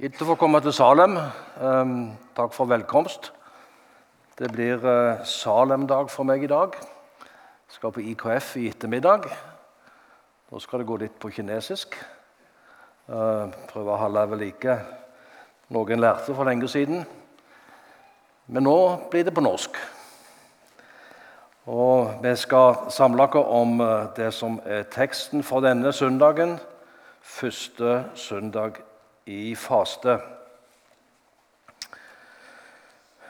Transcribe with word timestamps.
Gitt 0.00 0.22
å 0.24 0.30
få 0.30 0.34
komme 0.40 0.62
til 0.64 0.72
Salem. 0.72 1.18
Ehm, 1.60 2.14
takk 2.32 2.54
for 2.56 2.64
velkomst. 2.64 3.26
Det 4.38 4.48
blir 4.48 4.80
eh, 4.80 5.26
Salem-dag 5.28 6.08
for 6.08 6.24
meg 6.24 6.46
i 6.46 6.48
dag. 6.48 6.72
Jeg 6.80 7.74
skal 7.74 7.92
på 7.92 8.06
IKF 8.14 8.54
i 8.56 8.70
ettermiddag. 8.70 9.28
Nå 10.48 10.62
skal 10.64 10.80
det 10.80 10.88
gå 10.88 10.96
litt 11.04 11.20
på 11.20 11.28
kinesisk. 11.36 12.00
Eh, 12.00 13.52
prøve 13.74 13.92
å 13.92 14.00
holde 14.00 14.24
ved 14.32 14.44
like 14.46 14.80
noe 15.68 15.92
en 15.92 16.06
lærte 16.08 16.32
for 16.32 16.48
lenge 16.48 16.72
siden. 16.72 17.04
Men 18.48 18.70
nå 18.70 18.80
blir 19.12 19.28
det 19.28 19.36
på 19.36 19.44
norsk. 19.44 19.76
Og 21.68 22.22
vi 22.24 22.38
skal 22.40 22.86
samle 22.88 23.28
oss 23.28 23.52
om 23.52 23.82
eh, 23.84 24.12
det 24.16 24.32
som 24.32 24.62
er 24.64 24.88
teksten 24.88 25.44
for 25.44 25.60
denne 25.60 25.92
søndagen. 25.92 26.56
Første 27.20 28.06
søndag 28.16 28.80
i 29.24 29.54
faste. 29.56 30.18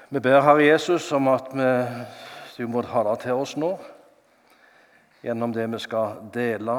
Vi 0.09 0.21
ber 0.21 0.43
Herre 0.43 0.65
Jesus 0.65 1.13
om 1.13 1.29
at 1.31 1.53
vi, 1.55 1.71
du 2.59 2.67
må 2.69 2.83
tale 2.83 3.15
til 3.23 3.39
oss 3.39 3.57
nå 3.57 3.77
gjennom 5.23 5.53
det 5.53 5.67
vi 5.71 5.79
skal 5.83 6.23
dele 6.35 6.77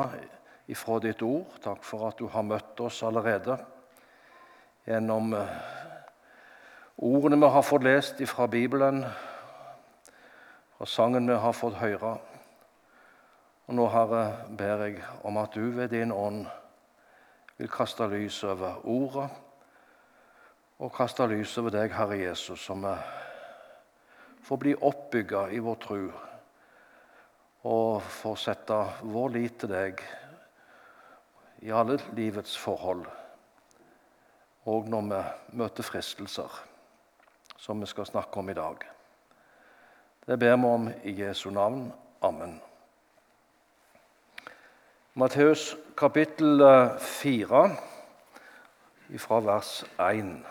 ifra 0.72 1.00
ditt 1.00 1.22
ord. 1.24 1.48
Takk 1.64 1.84
for 1.86 2.10
at 2.10 2.20
du 2.20 2.28
har 2.32 2.44
møtt 2.48 2.80
oss 2.84 3.02
allerede 3.08 3.56
gjennom 4.88 5.34
eh, 5.38 5.54
ordene 6.98 7.40
vi 7.40 7.52
har 7.56 7.66
fått 7.66 7.86
lest 7.86 8.22
fra 8.30 8.48
Bibelen, 8.52 9.04
og 10.82 10.90
sangen 10.90 11.30
vi 11.30 11.38
har 11.38 11.54
fått 11.54 11.78
høre. 11.82 12.16
Og 13.70 13.78
nå, 13.78 13.86
Herre, 13.94 14.24
ber 14.58 14.88
jeg 14.88 15.04
om 15.24 15.38
at 15.40 15.54
du 15.56 15.70
ved 15.76 15.94
din 15.94 16.12
ånd 16.12 16.48
vil 17.62 17.70
kaste 17.70 18.08
lys 18.10 18.40
over 18.50 18.80
ordet 18.90 19.28
og 20.82 20.90
kaste 20.96 21.28
lys 21.30 21.52
over 21.62 21.70
deg, 21.76 21.92
Herre 21.94 22.16
Jesus, 22.18 22.64
som 22.66 22.88
får 24.42 24.60
bli 24.64 24.74
oppbygga 24.74 25.44
i 25.54 25.60
vår 25.62 25.78
tro 25.84 26.00
og 27.70 28.08
får 28.16 28.40
sette 28.42 28.80
vår 29.06 29.30
lit 29.36 29.60
til 29.62 29.70
deg 29.70 30.02
i 31.62 31.70
alle 31.70 32.00
livets 32.18 32.58
forhold, 32.58 33.06
og 34.66 34.90
når 34.90 35.06
vi 35.12 35.22
møter 35.62 35.86
fristelser, 35.86 36.50
som 37.62 37.78
vi 37.78 37.92
skal 37.94 38.10
snakke 38.10 38.42
om 38.42 38.50
i 38.50 38.58
dag. 38.58 38.90
Det 40.26 40.42
ber 40.42 40.58
vi 40.58 40.74
om 40.74 40.90
i 41.06 41.14
Jesu 41.22 41.52
navn. 41.54 41.92
Amen. 42.26 42.58
Matteus 45.14 45.78
kapittel 45.98 46.62
4, 46.98 47.66
eh, 49.10 49.20
fra 49.20 49.40
vers 49.44 49.86
1. 50.00 50.46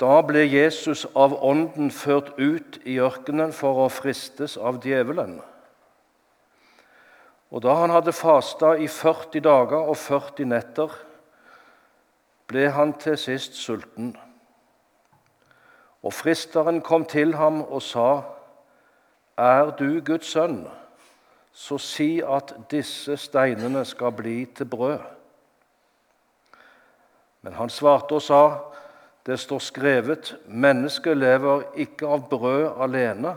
Da 0.00 0.18
ble 0.20 0.42
Jesus 0.44 1.06
av 1.16 1.32
Ånden 1.40 1.88
ført 1.90 2.34
ut 2.36 2.76
i 2.84 2.98
ørkenen 3.00 3.54
for 3.56 3.80
å 3.80 3.86
fristes 3.88 4.58
av 4.60 4.82
djevelen. 4.84 5.38
Og 7.50 7.62
da 7.64 7.78
han 7.80 7.94
hadde 7.96 8.12
fasta 8.12 8.74
i 8.76 8.88
40 8.88 9.40
dager 9.40 9.88
og 9.88 9.96
40 9.96 10.44
netter, 10.44 10.92
ble 12.46 12.68
han 12.68 12.92
til 13.00 13.16
sist 13.16 13.56
sulten. 13.56 14.12
Og 16.04 16.12
fristeren 16.12 16.82
kom 16.82 17.08
til 17.08 17.32
ham 17.40 17.62
og 17.62 17.80
sa:" 17.80 18.39
Er 19.40 19.70
du 19.72 20.02
Guds 20.04 20.28
sønn, 20.34 20.66
så 21.56 21.78
si 21.80 22.18
at 22.20 22.52
disse 22.70 23.16
steinene 23.16 23.86
skal 23.88 24.12
bli 24.12 24.42
til 24.56 24.68
brød. 24.68 24.98
Men 27.40 27.56
han 27.56 27.72
svarte 27.72 28.18
og 28.18 28.22
sa, 28.22 28.42
det 29.26 29.38
står 29.40 29.62
skrevet, 29.64 30.34
mennesket 30.44 31.16
lever 31.16 31.64
ikke 31.80 32.08
av 32.08 32.26
brød 32.28 32.66
alene, 32.84 33.32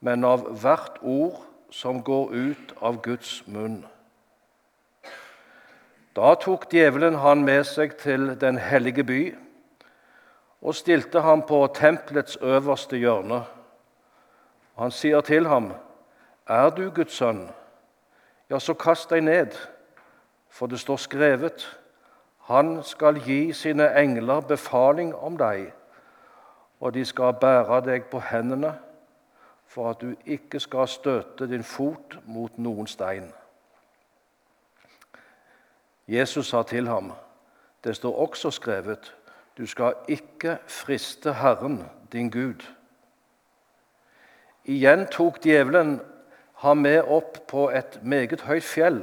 men 0.00 0.24
av 0.24 0.46
hvert 0.62 0.96
ord 1.02 1.42
som 1.70 2.00
går 2.04 2.32
ut 2.32 2.72
av 2.80 3.02
Guds 3.04 3.42
munn. 3.52 3.82
Da 6.16 6.32
tok 6.40 6.70
djevelen 6.72 7.20
han 7.20 7.44
med 7.44 7.66
seg 7.68 7.98
til 8.00 8.32
den 8.40 8.56
hellige 8.58 9.04
by 9.04 9.20
og 10.64 10.74
stilte 10.74 11.20
ham 11.22 11.44
på 11.46 11.60
tempelets 11.76 12.40
øverste 12.40 12.96
hjørne 12.96 13.44
Han 14.78 14.90
sier 14.90 15.20
til 15.20 15.46
ham, 15.46 15.72
'Er 16.46 16.70
du 16.70 16.90
Guds 16.90 17.12
sønn, 17.12 17.50
ja, 18.50 18.58
så 18.58 18.74
kast 18.74 19.10
deg 19.10 19.20
ned.' 19.20 19.56
For 20.48 20.66
det 20.66 20.80
står 20.80 20.96
skrevet, 20.96 21.78
'Han 22.38 22.82
skal 22.82 23.20
gi 23.20 23.52
sine 23.52 24.00
engler 24.00 24.40
befaling 24.40 25.14
om 25.14 25.36
deg,' 25.36 25.72
'og 26.80 26.94
de 26.94 27.04
skal 27.04 27.34
bære 27.40 27.80
deg 27.80 28.04
på 28.04 28.20
hendene, 28.20 28.78
for 29.66 29.90
at 29.90 30.00
du 30.00 30.14
ikke 30.26 30.60
skal 30.60 30.88
støte 30.88 31.48
din 31.48 31.64
fot 31.64 32.18
mot 32.24 32.58
noen 32.58 32.86
stein.' 32.86 33.32
Jesus 36.08 36.46
sa 36.46 36.62
til 36.62 36.88
ham, 36.88 37.12
'Det 37.84 37.96
står 37.96 38.18
også 38.18 38.50
skrevet:" 38.50 39.14
Du 39.58 39.66
skal 39.66 39.94
ikke 40.08 40.58
friste 40.66 41.32
Herren, 41.32 41.90
din 42.12 42.30
Gud. 42.30 42.77
Igjen 44.68 45.06
tok 45.08 45.40
djevelen 45.40 46.00
ham 46.60 46.82
med 46.84 47.06
opp 47.08 47.38
på 47.48 47.68
et 47.72 48.00
meget 48.04 48.42
høyt 48.44 48.66
fjell 48.68 48.98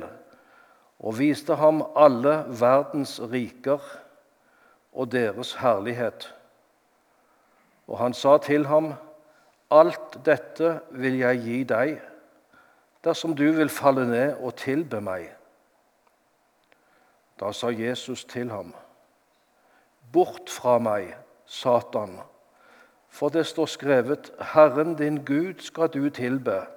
og 1.00 1.18
viste 1.18 1.58
ham 1.58 1.82
alle 1.98 2.36
verdens 2.60 3.18
riker 3.32 3.82
og 4.94 5.10
deres 5.12 5.56
herlighet. 5.60 6.28
Og 7.88 7.98
han 8.00 8.14
sa 8.14 8.38
til 8.38 8.66
ham, 8.66 8.94
'Alt 9.72 10.26
dette 10.26 10.80
vil 10.92 11.18
jeg 11.18 11.40
gi 11.42 11.64
deg, 11.64 12.02
dersom 13.04 13.36
du 13.36 13.52
vil 13.52 13.70
falle 13.70 14.06
ned 14.08 14.38
og 14.38 14.56
tilbe 14.56 15.02
meg.' 15.02 15.34
Da 17.40 17.52
sa 17.52 17.68
Jesus 17.68 18.26
til 18.26 18.52
ham, 18.52 18.74
'Bort 20.14 20.50
fra 20.50 20.78
meg, 20.78 21.16
Satan.' 21.46 22.35
For 23.16 23.30
det 23.30 23.46
står 23.48 23.66
skrevet:" 23.66 24.32
Herren 24.54 24.96
din 24.96 25.26
Gud 25.26 25.62
skal 25.64 25.88
du 25.88 26.10
tilbe, 26.10 26.68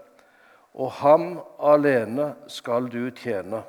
og 0.75 0.93
ham 0.93 1.41
alene 1.59 2.35
skal 2.47 2.87
du 2.93 3.11
tjene. 3.11 3.63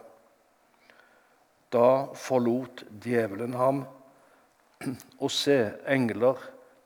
Da 1.74 2.06
forlot 2.14 2.84
djevelen 3.04 3.54
ham, 3.54 3.86
og 5.24 5.32
se, 5.32 5.72
engler 5.88 6.38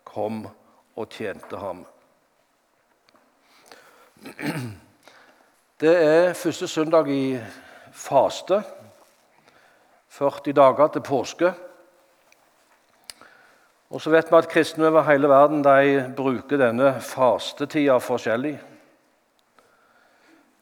kom 0.03 0.47
og 0.95 1.09
tjente 1.09 1.57
ham. 1.57 1.85
Det 5.83 5.97
er 6.03 6.33
første 6.33 6.67
søndag 6.67 7.07
i 7.11 7.39
faste, 7.91 8.63
40 10.07 10.53
dager 10.53 10.87
til 10.87 11.01
påske. 11.01 11.53
Og 13.93 14.01
så 14.01 14.09
vet 14.09 14.31
vi 14.31 14.37
at 14.39 14.47
Kristne 14.49 14.87
over 14.89 15.03
hele 15.05 15.29
verden 15.29 15.61
de 15.61 16.13
bruker 16.17 16.57
denne 16.57 16.95
fastetida 16.97 17.99
forskjellig. 18.01 18.55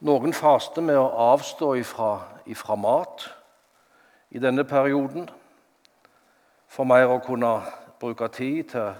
Noen 0.03 0.35
faster 0.35 0.83
med 0.83 0.99
å 0.99 1.05
avstå 1.31 1.69
ifra, 1.79 2.09
ifra 2.51 2.75
mat 2.75 3.23
i 4.35 4.41
denne 4.43 4.65
perioden 4.67 5.29
for 6.67 6.83
mer 6.83 7.07
å 7.07 7.21
kunne 7.23 7.53
bruke 8.01 8.27
tid 8.35 8.73
til, 8.73 8.91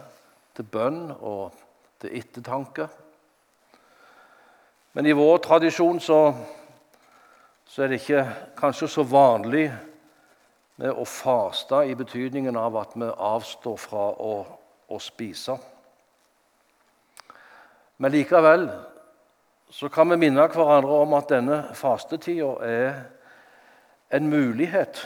til 0.55 0.71
bønn 0.77 1.03
og 1.19 1.51
til 1.99 2.15
ettertanke. 2.21 2.87
Men 4.95 5.11
i 5.11 5.17
vår 5.17 5.43
tradisjon 5.43 5.99
så, 5.99 6.23
så 7.67 7.83
er 7.83 7.91
det 7.91 7.99
ikke 7.99 8.27
kanskje 8.63 8.93
så 8.95 9.03
vanlig 9.03 9.67
med 10.81 10.97
å 10.97 11.05
faste 11.05 11.83
i 11.85 11.93
betydningen 11.97 12.57
av 12.57 12.77
at 12.79 12.95
vi 12.97 13.05
avstår 13.05 13.77
fra 13.77 14.07
å, 14.17 14.31
å 14.89 14.97
spise. 14.99 15.53
Men 18.01 18.15
likevel 18.15 18.65
så 19.69 19.91
kan 19.93 20.09
vi 20.09 20.17
minne 20.23 20.47
hverandre 20.49 21.03
om 21.03 21.13
at 21.13 21.29
denne 21.29 21.59
fastetida 21.77 22.55
er 22.65 22.97
en 24.11 24.25
mulighet 24.31 25.03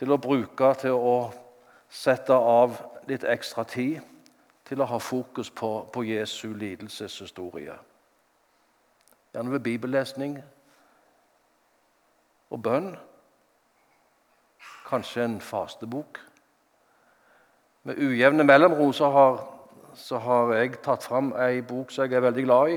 til 0.00 0.16
å 0.16 0.20
bruke 0.24 0.72
til 0.80 0.96
å 0.96 1.14
sette 1.92 2.32
av 2.32 2.80
litt 3.06 3.28
ekstra 3.28 3.68
tid 3.68 4.00
til 4.64 4.80
å 4.80 4.88
ha 4.88 4.98
fokus 4.98 5.52
på, 5.52 5.84
på 5.92 6.08
Jesu 6.08 6.48
lidelseshistorie. 6.56 7.76
Gjerne 9.36 9.52
ved 9.52 9.66
bibellesning 9.68 10.40
og 12.48 12.62
bønn 12.64 12.94
kanskje 14.92 15.24
en 15.24 15.40
fastebok. 15.40 16.20
Med 17.82 17.98
ujevne 17.98 18.44
mellomrom 18.44 18.92
så 18.92 19.08
har, 19.10 19.40
så 19.94 20.18
har 20.18 20.52
jeg 20.54 20.76
tatt 20.84 21.04
fram 21.04 21.32
ei 21.40 21.62
bok 21.64 21.90
som 21.90 22.04
jeg 22.04 22.18
er 22.18 22.26
veldig 22.26 22.44
glad 22.44 22.74
i, 22.74 22.76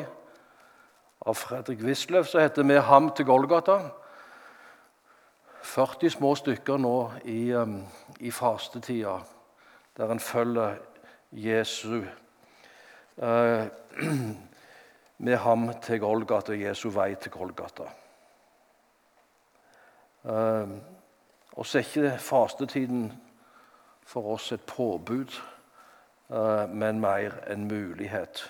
av 1.25 1.35
Fredrik 1.35 1.83
Wisløff, 1.83 2.27
som 2.27 2.41
heter 2.41 2.63
'Med 2.63 2.81
ham 2.81 3.11
til 3.11 3.25
Golgata'. 3.25 3.91
40 5.63 6.09
små 6.09 6.35
stykker 6.35 6.77
nå 6.77 7.11
i, 7.25 7.53
um, 7.53 7.83
i 8.19 8.31
fastetida, 8.31 9.17
der 9.97 10.11
en 10.11 10.19
følger 10.19 10.75
Jesu 11.31 12.01
uh, 13.17 13.65
med 15.25 15.37
ham 15.37 15.73
til 15.81 15.99
Golgata, 15.99 16.53
Jesu 16.53 16.89
vei 16.89 17.15
til 17.15 17.31
Golgata. 17.31 17.83
Uh, 20.23 20.94
og 21.55 21.65
så 21.65 21.77
er 21.77 21.83
ikke 21.83 22.17
fastetiden 22.19 23.13
for 24.05 24.33
oss 24.33 24.51
et 24.51 24.61
påbud, 24.61 25.39
uh, 26.29 26.69
men 26.69 26.99
mer 26.99 27.39
en 27.47 27.67
mulighet 27.67 28.43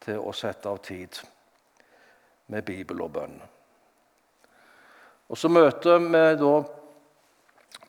til 0.00 0.18
å 0.18 0.32
sette 0.32 0.68
av 0.68 0.80
tid 0.82 1.20
med 2.46 2.64
Bibel 2.64 3.02
og 3.04 3.12
bønn. 3.12 3.38
Og 5.28 5.38
Så 5.38 5.48
møter 5.48 5.98
vi 5.98 6.24
da 6.40 6.52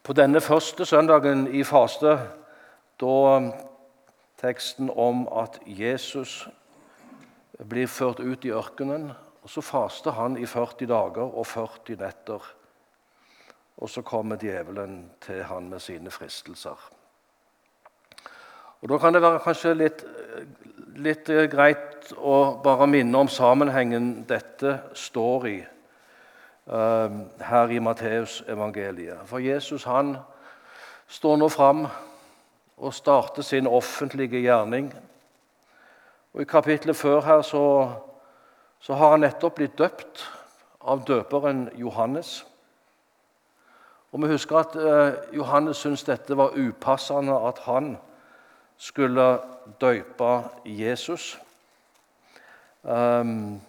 på 0.04 0.14
denne 0.14 0.42
første 0.42 0.86
søndagen 0.86 1.48
i 1.56 1.64
faste 1.64 2.18
da 3.00 3.52
teksten 4.42 4.90
om 4.90 5.28
at 5.32 5.60
Jesus 5.66 6.48
blir 7.70 7.88
ført 7.88 8.20
ut 8.20 8.46
i 8.46 8.52
ørkenen. 8.52 9.12
og 9.44 9.50
Så 9.50 9.62
faster 9.62 10.12
han 10.12 10.38
i 10.38 10.46
40 10.46 10.88
dager 10.88 11.38
og 11.38 11.48
40 11.48 11.96
netter. 11.96 12.59
Og 13.80 13.90
så 13.90 14.02
kommer 14.04 14.36
djevelen 14.36 15.10
til 15.24 15.44
han 15.44 15.70
med 15.70 15.80
sine 15.80 16.12
fristelser. 16.12 16.90
Og 18.82 18.90
Da 18.90 18.98
kan 18.98 19.14
det 19.14 19.22
være 19.22 19.40
kanskje 19.44 19.74
litt, 19.74 20.04
litt 20.96 21.28
greit 21.52 22.12
å 22.16 22.62
bare 22.64 22.88
minne 22.88 23.18
om 23.18 23.28
sammenhengen 23.28 24.26
dette 24.28 24.80
står 24.94 25.48
i 25.48 25.58
uh, 26.72 27.10
her 27.44 27.72
i 27.72 27.80
Matteusevangeliet. 27.80 29.26
For 29.26 29.44
Jesus 29.44 29.84
han 29.84 30.18
står 31.08 31.38
nå 31.38 31.50
fram 31.50 31.88
og 32.80 32.94
starter 32.94 33.44
sin 33.44 33.68
offentlige 33.68 34.42
gjerning. 34.42 34.94
Og 36.34 36.42
I 36.42 36.48
kapittelet 36.48 36.96
før 36.96 37.22
her 37.22 37.42
så, 37.42 37.64
så 38.80 38.94
har 38.94 39.16
han 39.16 39.26
nettopp 39.26 39.56
blitt 39.56 39.78
døpt 39.78 40.24
av 40.80 41.04
døperen 41.08 41.70
Johannes. 41.76 42.46
Og 44.12 44.22
Vi 44.22 44.28
husker 44.28 44.58
at 44.58 44.76
eh, 44.76 45.36
Johannes 45.36 45.78
syntes 45.78 46.04
dette 46.04 46.38
var 46.38 46.56
upassende 46.58 47.36
at 47.48 47.60
han 47.66 47.98
skulle 48.78 49.40
døype 49.82 50.44
Jesus. 50.66 51.40
Um, 52.84 53.62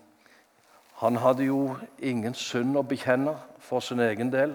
han 0.97 1.17
hadde 1.17 1.45
jo 1.45 1.77
ingen 1.99 2.35
synd 2.35 2.77
å 2.77 2.83
bekjenne 2.87 3.35
for 3.59 3.81
sin 3.81 4.01
egen 4.01 4.31
del. 4.33 4.55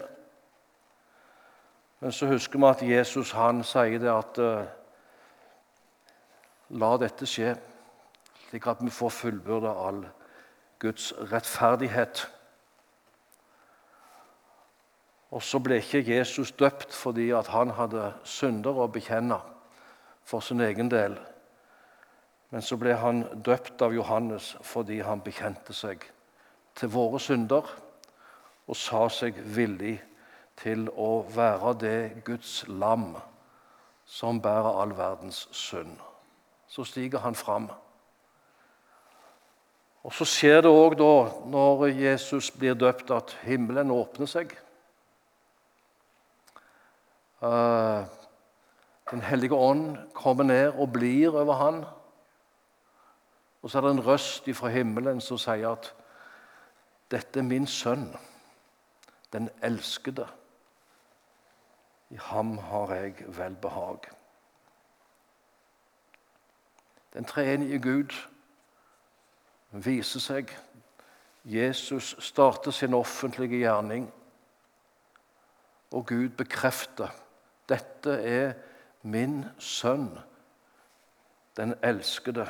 Men 1.99 2.11
så 2.11 2.29
husker 2.29 2.59
vi 2.59 2.65
at 2.69 2.83
Jesus 2.85 3.31
han 3.35 3.63
sier 3.63 3.99
det 3.99 4.11
at 4.11 4.41
uh, 4.41 4.65
La 6.69 6.95
dette 6.97 7.27
skje, 7.29 7.51
slik 8.47 8.65
at 8.67 8.79
vi 8.81 8.89
får 8.89 9.11
fullbyrda 9.13 9.73
all 9.85 9.99
Guds 10.81 11.11
rettferdighet. 11.31 12.23
Og 15.33 15.43
så 15.43 15.59
ble 15.59 15.79
ikke 15.81 16.03
Jesus 16.05 16.51
døpt 16.51 16.93
fordi 16.93 17.31
han 17.33 17.73
hadde 17.77 18.11
synder 18.23 18.77
å 18.77 18.89
bekjenne 18.91 19.39
for 20.25 20.43
sin 20.45 20.61
egen 20.61 20.89
del. 20.91 21.17
Men 22.53 22.61
så 22.61 22.77
ble 22.77 22.93
han 23.01 23.23
døpt 23.45 23.81
av 23.81 23.93
Johannes 23.95 24.53
fordi 24.63 25.01
han 25.03 25.23
bekjente 25.25 25.73
seg 25.73 26.05
til 26.75 26.91
våre 26.93 27.19
synder 27.19 27.67
og 28.65 28.77
sa 28.77 29.05
seg 29.11 29.37
villig 29.55 29.97
til 30.61 30.87
å 30.89 31.25
være 31.35 31.73
det 31.81 31.99
Guds 32.25 32.63
lam 32.67 33.15
som 34.05 34.39
bærer 34.41 34.81
all 34.81 34.93
verdens 34.97 35.47
synd. 35.51 35.97
Så 36.67 36.85
stiger 36.85 37.19
han 37.25 37.35
fram. 37.35 37.67
Og 40.05 40.13
Så 40.13 40.25
skjer 40.29 40.61
det 40.61 40.69
òg 40.69 40.97
da, 40.99 41.13
når 41.49 41.87
Jesus 41.89 42.51
blir 42.51 42.77
døpt, 42.77 43.09
at 43.11 43.33
himmelen 43.43 43.91
åpner 43.91 44.29
seg. 44.29 44.53
Eh, 47.43 48.05
Den 49.11 49.21
hellige 49.21 49.53
ånd 49.53 49.97
kommer 50.13 50.43
ned 50.43 50.73
og 50.73 50.91
blir 50.93 51.29
over 51.29 51.53
han. 51.53 51.85
Og 53.61 53.69
så 53.69 53.77
er 53.77 53.81
det 53.81 53.91
en 53.91 54.05
røst 54.05 54.49
fra 54.55 54.67
himmelen 54.67 55.21
som 55.21 55.37
sier 55.37 55.69
at 55.69 55.91
dette 57.11 57.39
er 57.39 57.43
min 57.45 57.67
sønn, 57.67 58.15
den 59.33 59.49
elskede. 59.61 60.25
I 62.09 62.17
ham 62.17 62.57
har 62.57 62.93
jeg 62.93 63.13
velbehag. 63.27 64.09
Den 67.13 67.25
treenige 67.25 67.79
Gud 67.79 68.13
viser 69.71 70.19
seg. 70.19 70.49
Jesus 71.45 72.15
starter 72.19 72.71
sin 72.71 72.93
offentlige 72.93 73.57
gjerning, 73.57 74.13
og 75.91 76.05
Gud 76.05 76.29
bekrefter 76.29 77.09
dette 77.69 78.19
er 78.21 78.53
min 79.01 79.43
sønn, 79.59 80.09
den 81.57 81.73
elskede. 81.83 82.47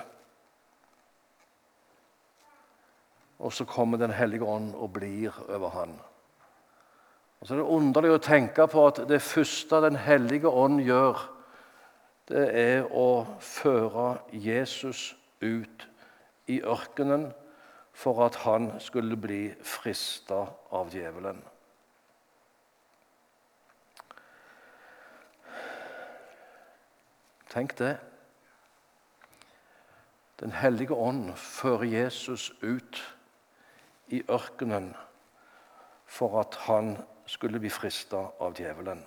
Og 3.40 3.54
så 3.54 3.66
kommer 3.66 3.98
Den 3.98 4.12
hellige 4.12 4.44
ånd 4.44 4.76
og 4.76 4.94
blir 4.94 5.36
over 5.50 5.70
han. 5.70 6.00
Og 7.40 7.48
så 7.48 7.54
er 7.54 7.58
det 7.58 7.68
underlig 7.70 8.12
å 8.16 8.22
tenke 8.24 8.68
på 8.68 8.88
at 8.88 9.04
det 9.10 9.22
første 9.22 9.82
Den 9.82 9.96
hellige 9.96 10.50
ånd 10.50 10.82
gjør, 10.82 11.20
det 12.26 12.46
er 12.58 12.88
å 12.90 13.26
føre 13.40 14.18
Jesus 14.32 15.16
ut 15.42 15.86
i 16.50 16.62
ørkenen 16.62 17.28
for 17.94 18.26
at 18.26 18.40
han 18.44 18.72
skulle 18.82 19.18
bli 19.18 19.54
frista 19.62 20.42
av 20.72 20.90
djevelen. 20.90 21.38
Tenk 27.56 27.78
det. 27.80 27.94
Den 30.40 30.52
hellige 30.52 30.94
ånd 30.94 31.30
fører 31.40 31.86
Jesus 31.88 32.50
ut 32.62 32.98
i 34.12 34.20
ørkenen 34.28 34.90
for 36.06 36.42
at 36.42 36.58
han 36.66 36.98
skulle 37.26 37.62
bli 37.64 37.70
frista 37.72 38.26
av 38.44 38.58
djevelen. 38.60 39.00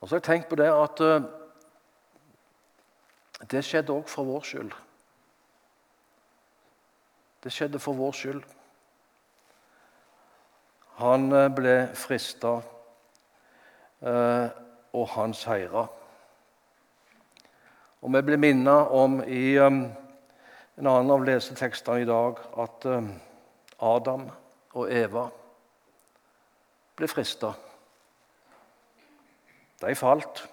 Og 0.00 0.08
så 0.08 0.14
har 0.14 0.20
jeg 0.20 0.26
tenkt 0.26 0.50
på 0.50 0.58
det 0.60 0.66
at 0.68 1.00
uh, 1.00 1.24
det 3.48 3.62
skjedde 3.64 3.96
òg 3.96 4.10
for 4.12 4.28
vår 4.28 4.44
skyld. 4.44 4.74
Det 7.40 7.52
skjedde 7.52 7.80
for 7.80 7.96
vår 7.96 8.12
skyld. 8.18 8.42
Han 11.00 11.32
uh, 11.32 11.48
ble 11.56 11.74
frista, 11.96 12.52
uh, 14.04 14.63
og 14.94 15.08
han 15.16 15.34
seira. 15.34 15.86
Og 18.02 18.12
vi 18.14 18.22
blir 18.22 18.40
minnet 18.40 18.94
om 18.94 19.20
i 19.26 19.56
um, 19.58 19.84
en 20.78 20.86
annen 20.86 21.12
av 21.14 21.24
lesetekstene 21.26 22.04
i 22.04 22.08
dag 22.08 22.40
at 22.62 22.86
um, 22.90 23.12
Adam 23.80 24.26
og 24.74 24.90
Eva 24.92 25.28
ble 26.94 27.08
frista. 27.10 27.52
De 29.82 29.94
falt. 29.98 30.44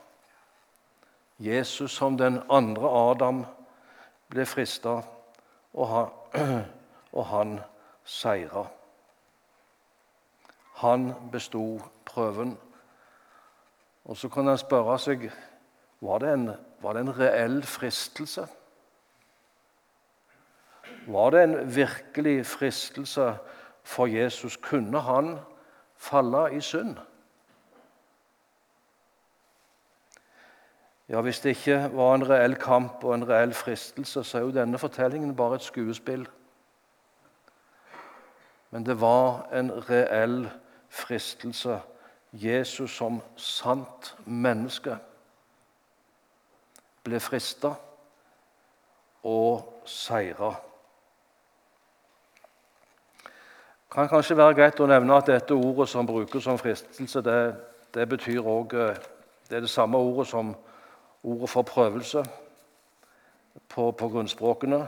Jesus 1.42 1.92
som 1.98 2.18
den 2.18 2.42
andre 2.50 2.90
Adam 3.12 3.46
ble 4.30 4.46
frista, 4.46 5.00
og 5.74 5.88
han, 5.90 6.12
og 7.18 7.26
han 7.26 7.56
seira. 8.06 8.68
Han 10.82 11.14
besto 11.32 11.82
prøven. 12.06 12.58
Og 14.06 14.18
så 14.18 14.30
kan 14.30 14.48
en 14.48 14.58
spørre 14.58 14.98
seg 15.00 15.30
var 16.02 16.24
det 16.24 16.34
en, 16.34 16.48
var 16.82 16.98
det 16.98 17.04
en 17.06 17.14
reell 17.20 17.62
fristelse. 17.64 18.48
Var 21.08 21.30
det 21.30 21.44
en 21.44 21.76
virkelig 21.76 22.46
fristelse 22.46 23.36
for 23.84 24.06
Jesus? 24.06 24.58
Kunne 24.58 25.00
han 25.00 25.36
falle 25.96 26.48
i 26.58 26.62
synd? 26.62 26.98
Ja, 31.10 31.22
Hvis 31.22 31.40
det 31.40 31.50
ikke 31.50 31.90
var 31.94 32.16
en 32.16 32.30
reell 32.30 32.56
kamp 32.56 33.04
og 33.04 33.16
en 33.16 33.30
reell 33.30 33.54
fristelse, 33.54 34.24
så 34.24 34.38
er 34.38 34.42
jo 34.42 34.52
denne 34.56 34.78
fortellingen 34.78 35.36
bare 35.36 35.56
et 35.56 35.62
skuespill. 35.62 36.28
Men 38.72 38.86
det 38.86 39.02
var 39.02 39.50
en 39.54 39.72
reell 39.90 40.50
fristelse. 40.90 41.80
Jesus 42.34 42.92
som 42.96 43.20
sant 43.36 44.16
menneske 44.26 44.96
ble 47.04 47.20
frista 47.20 47.74
og 49.28 49.82
seira. 49.86 50.54
kan 53.92 54.08
kanskje 54.08 54.38
være 54.40 54.56
greit 54.56 54.80
å 54.80 54.88
nevne 54.88 55.18
at 55.20 55.28
dette 55.28 55.56
ordet 55.56 55.90
som 55.92 56.08
brukes 56.08 56.44
som 56.44 56.60
fristelse, 56.60 57.22
det, 57.22 57.40
det 57.92 58.08
betyr 58.10 58.40
også, 58.40 58.94
det 59.50 59.58
er 59.58 59.66
det 59.66 59.70
samme 59.70 60.00
ordet 60.00 60.30
som 60.30 60.54
ordet 61.24 61.50
for 61.50 61.68
prøvelse 61.68 62.24
på, 63.68 63.92
på 63.92 64.10
grunnspråkene. 64.10 64.86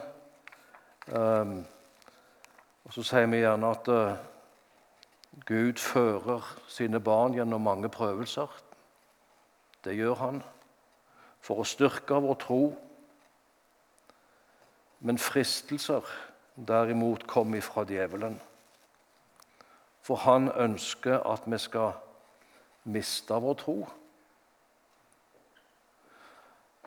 Um, 1.12 1.66
og 2.86 2.94
Så 2.94 3.04
sier 3.04 3.28
vi 3.28 3.44
gjerne 3.44 3.74
at 3.76 3.90
uh, 3.92 4.16
Gud 5.46 5.80
fører 5.82 6.46
sine 6.68 7.00
barn 7.00 7.34
gjennom 7.34 7.62
mange 7.62 7.90
prøvelser. 7.90 8.48
Det 9.84 9.96
gjør 9.98 10.16
han 10.16 10.44
for 11.44 11.60
å 11.60 11.68
styrke 11.68 12.22
vår 12.24 12.38
tro. 12.40 12.62
Men 15.04 15.20
fristelser 15.20 16.08
derimot 16.56 17.26
kommer 17.28 17.60
ifra 17.60 17.84
djevelen. 17.90 18.38
For 20.04 20.22
han 20.24 20.52
ønsker 20.52 21.20
at 21.28 21.44
vi 21.48 21.60
skal 21.60 21.98
miste 22.84 23.34
vår 23.34 23.60
tro. 23.60 23.78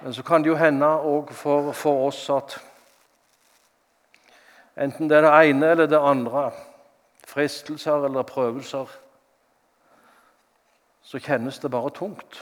Men 0.00 0.14
så 0.14 0.22
kan 0.22 0.42
det 0.44 0.52
jo 0.52 0.60
hende 0.60 0.86
òg 0.86 1.32
for, 1.32 1.72
for, 1.72 2.06
oss 2.08 2.26
at 2.30 2.58
enten 4.76 5.08
det 5.08 5.16
er 5.16 5.24
det 5.24 5.36
ene 5.50 5.70
eller 5.72 5.88
det 5.88 6.00
andre, 6.00 6.50
fristelser 7.26 8.04
eller 8.06 8.23
prøvelser, 8.23 8.87
så 11.02 11.18
kjennes 11.18 11.59
det 11.59 11.71
bare 11.71 11.90
tungt. 11.90 12.38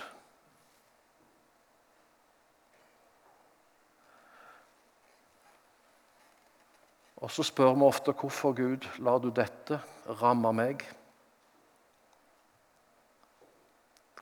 Og 7.17 7.31
så 7.31 7.43
spør 7.43 7.75
vi 7.75 7.83
ofte 7.83 8.12
hvorfor 8.12 8.53
Gud 8.53 8.88
lar 8.99 9.19
du 9.19 9.31
dette 9.33 9.81
ramme 10.21 10.53
meg. 10.53 10.85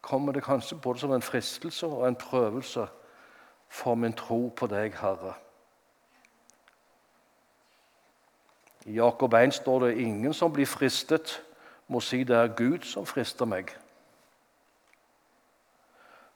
Kommer 0.03 0.33
det 0.33 0.45
kanskje 0.47 0.79
både 0.79 1.03
som 1.03 1.13
en 1.13 1.23
fristelse 1.23 1.87
og 1.87 2.07
en 2.09 2.17
prøvelse 2.17 2.87
for 3.69 3.95
min 3.95 4.15
tro 4.15 4.53
på 4.57 4.67
deg, 4.71 4.95
Herre? 5.01 5.35
I 8.87 8.93
Jakob 8.93 9.35
1 9.35 9.55
står 9.55 9.79
det 9.79 9.99
ingen 9.99 10.35
som 10.35 10.53
blir 10.53 10.67
fristet, 10.67 11.43
må 11.89 12.01
si 12.01 12.25
det 12.25 12.37
er 12.37 12.55
Gud 12.57 12.83
som 12.89 13.07
frister 13.07 13.47
meg. 13.47 13.71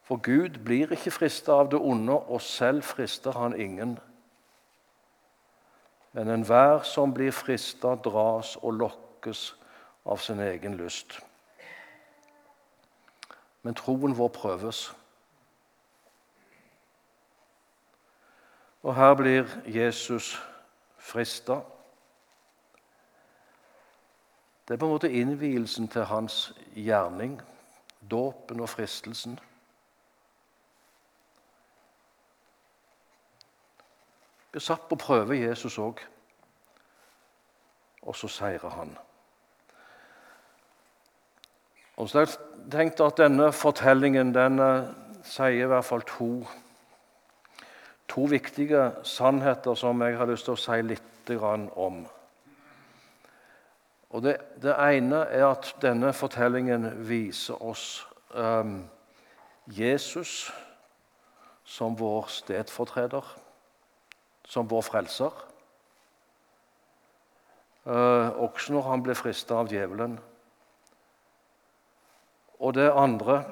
For 0.07 0.17
Gud 0.23 0.61
blir 0.65 0.93
ikke 0.95 1.11
fristet 1.11 1.51
av 1.51 1.71
det 1.71 1.81
onde, 1.81 2.13
og 2.13 2.41
selv 2.41 2.83
frister 2.83 3.33
han 3.33 3.57
ingen. 3.61 3.99
Men 6.13 6.31
enhver 6.31 6.83
som 6.83 7.15
blir 7.15 7.33
frista, 7.35 7.95
dras 7.95 8.57
og 8.63 8.73
lokkes 8.73 9.57
av 10.07 10.23
sin 10.23 10.41
egen 10.41 10.77
lyst. 10.79 11.19
Men 13.63 13.75
troen 13.75 14.15
vår 14.15 14.29
prøves. 14.29 14.93
Og 18.87 18.95
her 18.95 19.15
blir 19.15 19.51
Jesus 19.67 20.37
frista. 20.99 21.59
Det 24.69 24.75
er 24.75 24.79
på 24.79 24.87
en 24.87 24.93
måte 24.93 25.13
innvielsen 25.13 25.89
til 25.89 26.05
hans 26.11 26.53
gjerning, 26.75 27.39
dåpen 28.11 28.61
og 28.61 28.69
fristelsen. 28.69 29.39
Vi 34.53 34.61
satt 34.61 34.89
på 34.89 34.97
prøve, 34.97 35.39
Jesus 35.39 35.79
òg. 35.79 36.01
Og 38.03 38.17
så 38.17 38.29
seirer 38.29 38.71
han. 38.73 38.97
Og 41.97 42.09
så 42.09 42.19
har 42.19 42.27
jeg 42.27 42.71
tenkt 42.73 43.01
at 43.01 43.19
Denne 43.21 43.53
fortellingen 43.53 44.35
den 44.35 44.59
uh, 44.59 44.89
sier 45.25 45.67
i 45.67 45.71
hvert 45.71 45.85
fall 45.85 46.03
to, 46.09 46.31
to 48.09 48.27
viktige 48.31 48.91
sannheter 49.05 49.75
som 49.75 50.03
jeg 50.03 50.19
har 50.19 50.29
lyst 50.31 50.49
til 50.49 50.57
å 50.57 50.61
si 50.61 50.83
litt 50.83 51.31
om. 51.31 52.05
Og 54.17 54.23
det, 54.25 54.37
det, 54.63 54.73
ene 54.73 55.27
er 55.29 55.45
at 55.51 55.75
denne 55.83 56.15
fortellingen 56.17 56.87
viser 57.05 57.59
oss 57.61 58.07
um, 58.33 58.87
Jesus 59.69 60.47
som 61.69 61.99
vår 61.99 62.31
stedfortreder 62.33 63.35
som 64.47 64.69
vår 64.71 64.87
frelser. 64.87 65.35
Uh, 67.87 68.33
også 68.43 68.73
når 68.73 68.89
han 68.89 69.05
ble 69.05 69.15
frista 69.19 69.61
av 69.61 69.71
djevelen. 69.71 70.17
Og 72.57 72.75
det 72.75 72.89
andre 72.89 73.43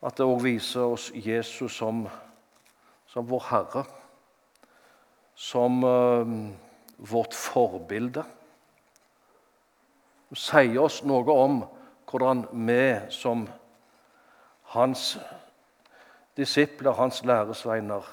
at 0.00 0.16
det 0.16 0.24
òg 0.24 0.40
viser 0.46 0.94
oss 0.94 1.10
Jesus 1.12 1.76
som, 1.76 2.06
som 3.10 3.28
vår 3.28 3.46
Herre. 3.50 3.84
Som 5.34 5.84
uh, 5.84 6.36
vårt 6.96 7.36
forbilde. 7.36 8.24
Det 10.30 10.38
sier 10.38 10.78
oss 10.78 11.00
noe 11.02 11.34
om 11.34 11.62
hvordan 12.10 12.44
vi 12.66 12.84
som 13.10 13.48
hans 14.74 15.18
disipler, 16.36 16.92
hans 16.92 17.24
læresveiner, 17.24 18.06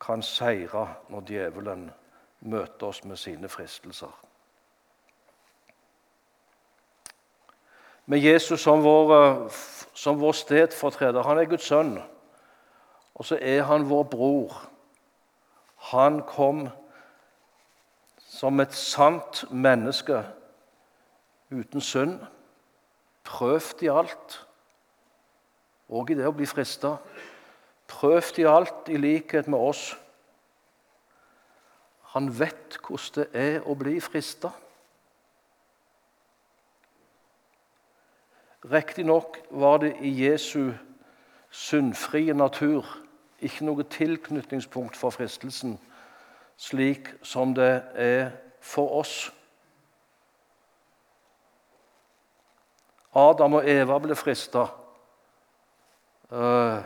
kan 0.00 0.22
seire 0.22 0.84
når 1.10 1.24
djevelen 1.26 1.88
møter 2.40 2.86
oss 2.86 3.02
med 3.04 3.18
sine 3.18 3.48
fristelser. 3.50 4.12
Med 8.06 8.18
Jesus 8.22 8.60
som 8.62 8.84
vår, 8.84 9.50
som 9.94 10.20
vår 10.20 10.32
stedfortreder. 10.32 11.22
Han 11.22 11.38
er 11.38 11.50
Guds 11.50 11.66
sønn, 11.66 11.98
og 13.14 13.24
så 13.26 13.38
er 13.42 13.66
han 13.66 13.90
vår 13.90 14.02
bror. 14.02 14.54
Han 15.90 16.22
kom 16.22 16.68
som 18.22 18.60
et 18.60 18.74
sant 18.74 19.44
menneske 19.50 20.22
uten 21.50 21.80
synd, 21.80 22.20
prøvd 23.24 23.82
i 23.82 23.90
alt, 23.92 24.46
og 25.88 26.10
i 26.10 26.16
det 26.18 26.28
å 26.28 26.36
bli 26.36 26.46
frista 26.48 26.96
prøvd 27.88 28.38
i 28.38 28.46
alt 28.48 28.88
i 28.92 29.00
likhet 29.00 29.48
med 29.48 29.58
oss. 29.58 29.96
Han 32.14 32.30
vet 32.38 32.78
hvordan 32.84 33.14
det 33.16 33.28
er 33.32 33.68
å 33.68 33.76
bli 33.78 33.98
frista. 34.00 34.52
Riktignok 38.68 39.38
var 39.50 39.78
det 39.84 39.94
i 40.04 40.12
Jesu 40.24 40.72
syndfrie 41.50 42.34
natur 42.34 42.84
ikke 43.40 43.64
noe 43.64 43.86
tilknytningspunkt 43.86 44.98
for 44.98 45.14
fristelsen, 45.14 45.76
slik 46.58 47.12
som 47.22 47.54
det 47.54 47.72
er 47.94 48.32
for 48.60 48.98
oss. 48.98 49.28
Adam 53.18 53.58
og 53.58 53.68
Eva 53.68 53.98
ble 54.02 54.14
frista. 54.18 54.66
Uh, 56.30 56.84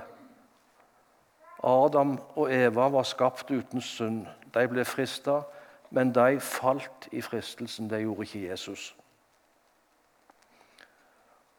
Adam 1.62 2.16
og 2.36 2.52
Eva 2.52 2.88
var 2.94 3.06
skapt 3.06 3.50
uten 3.50 3.82
synd. 3.84 4.24
De 4.54 4.64
ble 4.68 4.84
frista, 4.88 5.42
men 5.90 6.12
de 6.14 6.40
falt 6.40 7.08
i 7.12 7.20
fristelsen. 7.22 7.90
Det 7.90 8.02
gjorde 8.02 8.28
ikke 8.28 8.48
Jesus. 8.48 8.92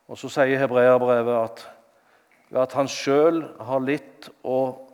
Og 0.08 0.18
Så 0.18 0.30
sier 0.30 0.60
hebreerbrevet 0.60 1.38
at 1.44 1.70
ved 2.54 2.62
at 2.62 2.74
han 2.78 2.88
sjøl 2.88 3.40
har 3.66 3.80
litt 3.82 4.28
og 4.46 4.92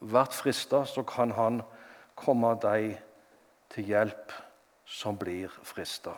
vært 0.00 0.34
frista, 0.36 0.82
så 0.84 1.02
kan 1.08 1.32
han 1.32 1.62
komme 2.18 2.50
deg 2.60 2.98
til 3.72 3.88
hjelp 3.88 4.34
som 4.84 5.16
blir 5.16 5.48
frista. 5.64 6.12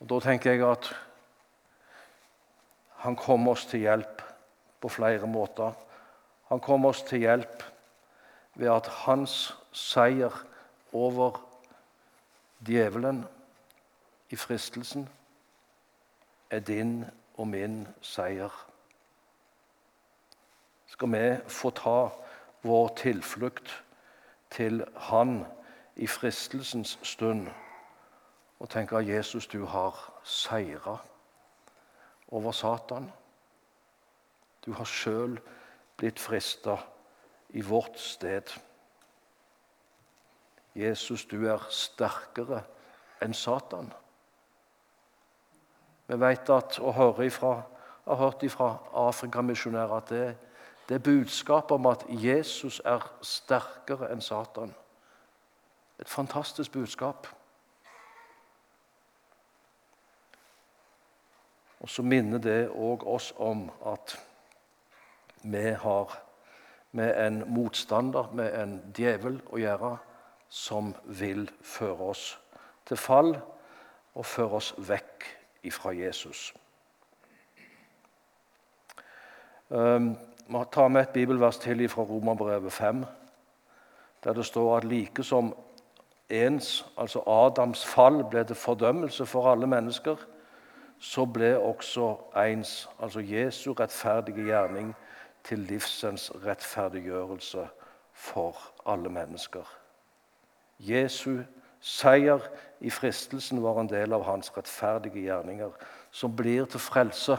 Da 0.00 0.16
tenker 0.20 0.54
jeg 0.54 0.64
at 0.64 0.88
han 3.04 3.16
kommer 3.16 3.52
oss 3.52 3.66
til 3.68 3.84
hjelp 3.84 4.22
på 4.80 4.88
flere 4.88 5.28
måter. 5.28 5.72
Han 6.48 6.60
kom 6.60 6.84
oss 6.88 7.02
til 7.08 7.24
hjelp 7.24 7.62
ved 8.54 8.72
at 8.72 8.88
hans 9.04 9.52
seier 9.72 10.34
over 10.92 11.38
djevelen 12.66 13.22
i 14.30 14.36
fristelsen 14.36 15.08
er 16.50 16.64
din 16.64 17.04
og 17.36 17.48
min 17.48 17.86
seier. 18.00 18.50
Skal 20.90 21.12
vi 21.12 21.24
få 21.46 21.70
ta 21.70 21.98
vår 22.62 22.92
tilflukt 22.96 23.70
til 24.50 24.84
Han 24.96 25.44
i 25.96 26.06
fristelsens 26.06 26.98
stund 27.02 27.48
og 28.60 28.68
tenke 28.68 28.96
at 28.96 29.08
Jesus, 29.08 29.46
du 29.46 29.64
har 29.64 30.12
seira 30.24 30.96
over 32.28 32.52
Satan. 32.52 33.12
Du 34.66 34.72
har 34.72 34.84
sjøl 34.84 35.40
blitt 35.96 36.20
frista 36.20 36.76
i 37.48 37.60
vårt 37.60 37.98
sted. 37.98 38.52
Jesus, 40.76 41.24
du 41.24 41.48
er 41.48 41.64
sterkere 41.72 42.62
enn 43.24 43.34
Satan. 43.34 43.90
Vi 46.06 46.20
vet 46.20 46.50
at, 46.50 46.78
og 46.78 46.94
hører 46.94 47.22
ifra, 47.22 47.54
har 48.04 48.16
hørt 48.16 48.44
fra 48.50 48.76
Afrikamisjonærer 48.94 49.96
at 49.96 50.08
det, 50.08 50.36
det 50.88 50.94
er 50.94 51.04
budskapet 51.06 51.70
om 51.70 51.86
at 51.86 52.04
Jesus 52.08 52.80
er 52.84 53.04
sterkere 53.22 54.12
enn 54.12 54.20
Satan. 54.20 54.74
Et 56.00 56.08
fantastisk 56.08 56.72
budskap. 56.72 57.26
Og 61.80 61.88
så 61.88 62.02
minner 62.02 62.38
det 62.38 62.68
òg 62.68 63.06
oss 63.08 63.32
om 63.38 63.68
at 63.88 64.16
vi 65.42 65.70
har 65.72 66.16
med 66.92 67.26
en 67.26 67.44
motstander, 67.46 68.28
med 68.34 68.54
en 68.62 68.74
djevel, 68.96 69.38
å 69.48 69.58
gjøre 69.60 69.94
som 70.50 70.94
vil 71.06 71.46
føre 71.62 72.10
oss 72.12 72.24
til 72.88 72.98
fall 72.98 73.36
og 74.14 74.26
føre 74.26 74.58
oss 74.58 74.72
vekk 74.76 75.28
ifra 75.70 75.92
Jesus. 75.94 76.50
Um, 79.70 80.16
vi 80.50 80.64
tar 80.74 80.88
med 80.90 81.06
et 81.06 81.14
bibelvers 81.14 81.60
til 81.62 81.86
fra 81.88 82.02
Romerbrevet 82.02 82.72
5, 82.72 83.04
der 84.24 84.32
det 84.34 84.46
står 84.46 84.76
at 84.76 84.84
like 84.84 85.22
som 85.22 85.54
ens, 86.28 86.84
altså 86.98 87.22
Adams 87.26 87.86
fall, 87.86 88.24
ble 88.24 88.42
til 88.44 88.58
fordømmelse 88.58 89.26
for 89.26 89.46
alle 89.52 89.66
mennesker, 89.66 90.16
så 91.00 91.24
ble 91.24 91.54
også 91.58 92.14
ens, 92.36 92.88
altså 93.00 93.20
Jesu 93.20 93.72
rettferdige 93.72 94.44
gjerning, 94.44 94.94
til 95.44 95.58
livsens 95.58 96.30
rettferdiggjørelse 96.46 97.68
for 98.12 98.56
alle 98.86 99.08
mennesker. 99.08 99.64
Jesu 100.78 101.40
seier 101.80 102.44
i 102.80 102.90
fristelsen 102.90 103.62
var 103.62 103.80
en 103.80 103.88
del 103.88 104.12
av 104.12 104.24
hans 104.28 104.52
rettferdige 104.56 105.24
gjerninger, 105.24 105.72
som 106.10 106.36
blir 106.36 106.68
til 106.68 106.80
frelse 106.80 107.36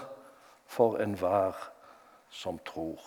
for 0.65 0.97
enhver 0.97 1.57
som 2.29 2.57
tror. 2.65 2.97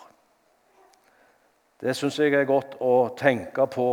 Det 1.81 1.95
syns 1.95 2.19
jeg 2.19 2.33
er 2.33 2.47
godt 2.47 2.77
å 2.79 3.09
tenke 3.17 3.67
på 3.67 3.89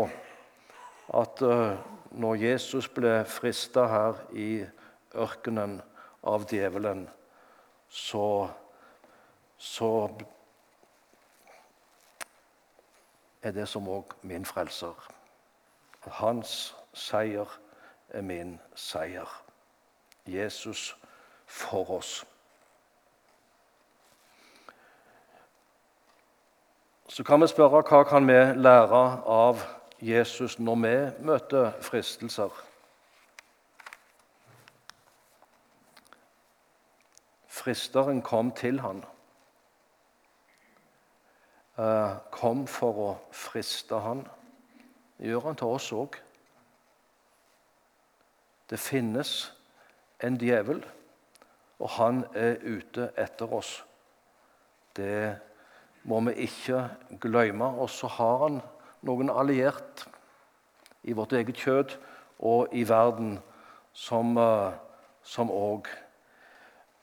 at 1.18 1.42
uh, 1.42 1.74
når 2.14 2.34
Jesus 2.44 2.86
ble 2.88 3.22
frista 3.26 3.88
her 3.90 4.20
i 4.38 4.50
ørkenen 5.18 5.80
av 6.22 6.46
djevelen, 6.50 7.08
så, 7.88 8.48
så 9.58 10.08
er 13.42 13.50
det 13.50 13.68
som 13.68 13.88
òg 13.88 14.14
min 14.22 14.46
frelser. 14.46 14.94
Hans 16.06 16.74
seier 16.94 17.58
er 18.08 18.22
min 18.22 18.58
seier. 18.74 19.28
Jesus 20.26 20.96
for 21.46 21.90
oss. 21.98 22.24
Så 27.08 27.24
kan 27.24 27.42
vi 27.42 27.46
spørre 27.50 27.82
hva 27.84 28.04
kan 28.08 28.24
vi 28.24 28.38
lære 28.56 29.00
av 29.28 29.66
Jesus 30.00 30.58
når 30.58 30.78
vi 30.84 30.94
møter 31.28 31.74
fristelser. 31.84 32.71
Fristeren 37.62 38.22
kom 38.22 38.50
til 38.58 38.80
han. 38.82 39.04
Eh, 41.78 42.14
kom 42.34 42.64
for 42.66 42.98
å 42.98 43.10
friste 43.30 44.00
han. 44.02 44.24
Det 45.14 45.30
gjør 45.30 45.46
han 45.46 45.60
til 45.60 45.70
oss 45.76 45.86
òg. 45.94 46.18
Det 48.66 48.80
finnes 48.82 49.52
en 50.26 50.40
djevel, 50.42 50.82
og 51.78 51.94
han 52.00 52.24
er 52.34 52.58
ute 52.66 53.12
etter 53.14 53.54
oss. 53.54 53.76
Det 54.98 55.38
må 56.02 56.18
vi 56.26 56.48
ikke 56.48 56.88
glemme. 57.22 57.76
Og 57.78 57.90
så 57.94 58.10
har 58.18 58.48
han 58.48 58.62
noen 59.06 59.30
alliert 59.30 60.08
i 61.06 61.14
vårt 61.14 61.38
eget 61.38 61.62
kjød 61.62 61.94
og 62.42 62.74
i 62.74 62.82
verden 62.88 63.36
som 63.94 64.34
òg 64.34 65.86
eh, 65.86 66.00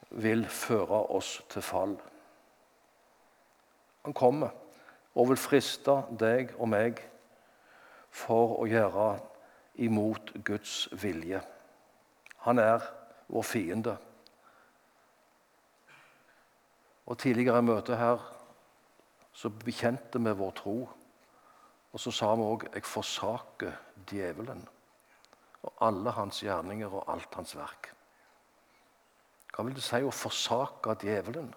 vil 0.10 0.48
føre 0.50 1.04
oss 1.13 1.39
til 1.50 1.62
fall. 1.62 1.95
Han 4.06 4.13
kommer 4.13 4.50
og 5.15 5.30
vil 5.30 5.39
friste 5.39 5.95
deg 6.19 6.54
og 6.58 6.69
meg 6.72 7.02
for 8.10 8.58
å 8.62 8.67
gjøre 8.69 9.10
imot 9.86 10.34
Guds 10.45 10.88
vilje. 11.02 11.41
Han 12.45 12.60
er 12.60 12.86
vår 13.30 13.45
fiende. 13.45 13.98
Og 17.10 17.17
Tidligere 17.17 17.62
i 17.62 17.65
møtet 17.65 17.98
her 17.98 18.22
så 19.34 19.50
bekjente 19.50 20.22
vi 20.22 20.34
vår 20.38 20.52
tro. 20.58 20.78
Og 21.89 22.00
så 22.00 22.12
sa 22.12 22.36
vi 22.36 22.41
òg 22.41 22.67
'Jeg 22.74 22.86
forsaker 22.86 23.72
djevelen' 24.06 24.67
og 25.63 25.74
alle 25.82 26.12
hans 26.12 26.43
gjerninger 26.43 26.88
og 26.88 27.13
alt 27.13 27.36
hans 27.36 27.56
verk. 27.56 27.91
Hva 29.60 29.65
vil 29.67 29.74
det 29.76 29.82
si 29.84 29.98
å 30.08 30.12
forsake 30.15 30.93
djevelen? 31.02 31.50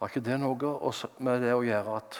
Har 0.00 0.08
ikke 0.10 0.24
det 0.26 0.38
noe 0.42 0.90
med 1.22 1.44
det 1.44 1.52
å 1.54 1.60
gjøre 1.62 1.92
at 2.00 2.16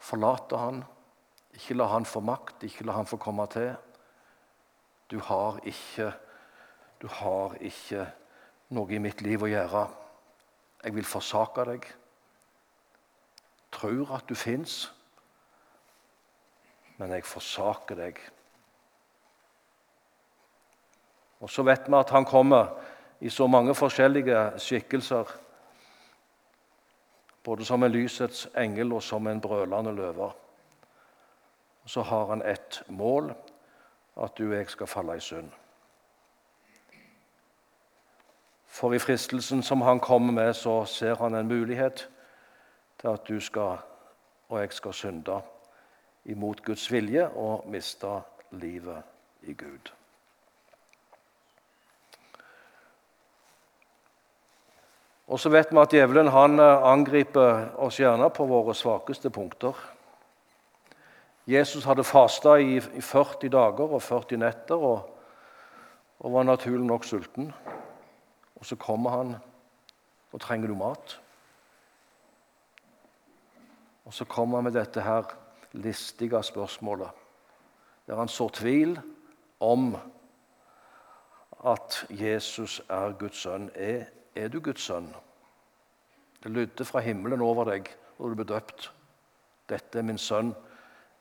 forlate 0.00 0.56
han, 0.56 0.78
ikke 1.58 1.76
la 1.76 1.90
han 1.90 2.08
få 2.08 2.22
makt, 2.24 2.64
ikke 2.64 2.86
la 2.88 2.94
han 2.96 3.10
få 3.10 3.18
komme 3.20 3.44
til. 3.52 3.74
Du 5.12 5.18
har 5.28 5.60
ikke, 5.68 6.06
du 7.04 7.06
har 7.18 7.58
ikke 7.60 8.06
noe 8.72 8.96
i 8.96 9.02
mitt 9.10 9.20
liv 9.26 9.44
å 9.44 9.50
gjøre. 9.52 9.82
Jeg 10.86 10.96
vil 10.96 11.10
forsake 11.10 11.66
deg. 11.68 11.90
Tror 13.76 14.16
at 14.16 14.24
du 14.24 14.32
fins, 14.32 14.86
men 16.96 17.12
jeg 17.12 17.28
forsaker 17.28 18.00
deg. 18.06 18.24
Og 21.46 21.50
så 21.50 21.62
vet 21.62 21.86
vi 21.86 21.94
at 21.94 22.10
han 22.10 22.24
kommer 22.26 22.72
i 23.22 23.30
så 23.30 23.46
mange 23.46 23.74
forskjellige 23.74 24.58
skikkelser. 24.58 25.28
Både 27.44 27.64
som 27.64 27.82
en 27.86 27.92
lysets 27.92 28.48
engel 28.58 28.96
og 28.96 29.02
som 29.02 29.26
en 29.30 29.40
brølende 29.40 29.92
løve. 29.94 30.26
Og 31.84 31.90
så 31.90 32.02
har 32.02 32.26
han 32.26 32.42
ett 32.42 32.82
mål 32.88 33.30
at 34.16 34.34
du 34.38 34.48
og 34.48 34.56
jeg 34.56 34.70
skal 34.74 34.90
falle 34.90 35.14
i 35.16 35.22
synd. 35.22 35.52
For 38.66 38.92
i 38.92 38.98
fristelsen 38.98 39.62
som 39.62 39.80
han 39.86 40.00
kommer 40.00 40.32
med, 40.32 40.54
så 40.54 40.84
ser 40.84 41.14
han 41.14 41.34
en 41.34 41.48
mulighet 41.48 42.08
til 42.98 43.08
at 43.08 43.28
du 43.28 43.38
skal, 43.40 43.78
og 44.48 44.60
jeg 44.60 44.72
skal 44.72 44.92
synde 44.92 45.38
imot 46.24 46.64
Guds 46.64 46.92
vilje 46.92 47.28
og 47.28 47.70
miste 47.70 48.18
livet 48.50 49.02
i 49.42 49.54
Gud. 49.54 49.92
Og 55.26 55.40
så 55.42 55.50
vet 55.50 55.72
vi 55.72 55.82
at 55.82 55.92
djevelen 55.92 56.30
han 56.30 56.60
angriper 56.60 57.72
oss 57.82 57.98
gjerne 57.98 58.28
på 58.30 58.46
våre 58.46 58.74
svakeste 58.74 59.30
punkter. 59.30 59.74
Jesus 61.46 61.84
hadde 61.86 62.04
fasta 62.06 62.56
i 62.58 62.78
40 62.80 63.50
dager 63.50 63.92
og 63.94 64.02
40 64.02 64.38
netter 64.42 64.82
og, 64.82 65.10
og 66.18 66.32
var 66.34 66.46
naturlig 66.46 66.86
nok 66.86 67.04
sulten. 67.06 67.52
Og 68.56 68.66
så 68.66 68.78
kommer 68.78 69.10
han 69.10 69.36
og 70.32 70.40
trenger 70.40 70.68
du 70.68 70.74
mat. 70.78 71.20
Og 74.06 74.14
så 74.14 74.24
kommer 74.24 74.58
han 74.58 74.64
med 74.64 74.78
dette 74.78 75.02
her 75.02 75.30
listige 75.72 76.42
spørsmålet, 76.42 77.08
der 78.06 78.16
han 78.16 78.28
sår 78.28 78.50
tvil 78.54 78.98
om 79.60 79.96
at 81.66 82.06
Jesus 82.10 82.82
er 82.88 83.12
Guds 83.18 83.42
sønn. 83.42 83.70
Er, 83.74 84.04
er 84.36 84.48
du 84.52 84.60
Guds 84.60 84.84
sønn? 84.84 85.08
Det 86.42 86.52
lydde 86.52 86.84
fra 86.84 87.00
himmelen 87.00 87.42
over 87.42 87.70
deg 87.72 87.90
når 88.18 88.28
du 88.28 88.38
ble 88.38 88.48
døpt. 88.52 88.90
Dette 89.68 89.98
er 89.98 90.06
min 90.06 90.20
sønn 90.20 90.54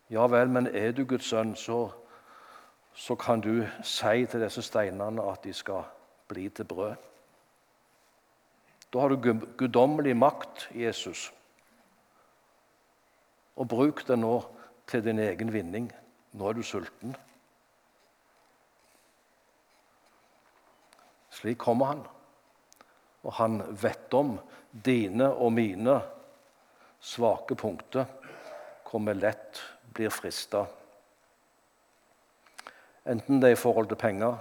ja 0.10 0.28
vel, 0.30 0.50
men 0.50 0.68
er 0.68 0.92
du 0.92 1.06
Guds 1.06 1.26
sønn, 1.26 1.56
så, 1.56 1.90
så 2.94 3.16
kan 3.16 3.42
du 3.42 3.66
si 3.82 4.26
til 4.30 4.44
disse 4.44 4.62
steinene 4.62 5.24
at 5.32 5.44
de 5.44 5.54
skal 5.54 5.88
bli 6.30 6.50
til 6.50 6.68
brød. 6.70 6.96
Da 8.94 9.00
har 9.00 9.10
du 9.10 9.34
guddommelig 9.58 10.18
makt, 10.18 10.70
Jesus. 10.76 11.34
Og 13.56 13.68
bruk 13.68 14.08
det 14.08 14.20
nå 14.20 14.36
til 14.88 15.04
din 15.04 15.20
egen 15.20 15.54
vinning. 15.54 15.90
Nå 16.32 16.50
er 16.50 16.54
du 16.54 16.64
sulten. 16.64 17.16
Slik 21.32 21.58
kommer 21.58 21.86
han. 21.86 22.06
Og 23.26 23.34
han 23.40 23.62
vet 23.82 24.14
om 24.14 24.36
dine 24.86 25.32
og 25.34 25.54
mine 25.56 26.00
svake 27.02 27.58
punkter, 27.58 28.06
hvor 28.86 29.02
vi 29.06 29.14
lett 29.18 29.62
blir 29.94 30.10
frista. 30.14 30.66
enten 33.06 33.40
det 33.40 33.50
er 33.50 33.54
i 33.54 33.62
forhold 33.62 33.88
til 33.88 33.98
penger, 34.02 34.38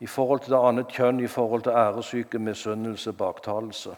i 0.00 0.06
forhold 0.06 0.40
til 0.40 0.52
det 0.54 0.60
annet 0.64 0.92
kjønn, 0.94 1.20
i 1.20 1.26
forhold 1.26 1.62
til 1.62 1.72
æresyke, 1.72 2.38
misunnelse, 2.38 3.12
baktalelse, 3.12 3.96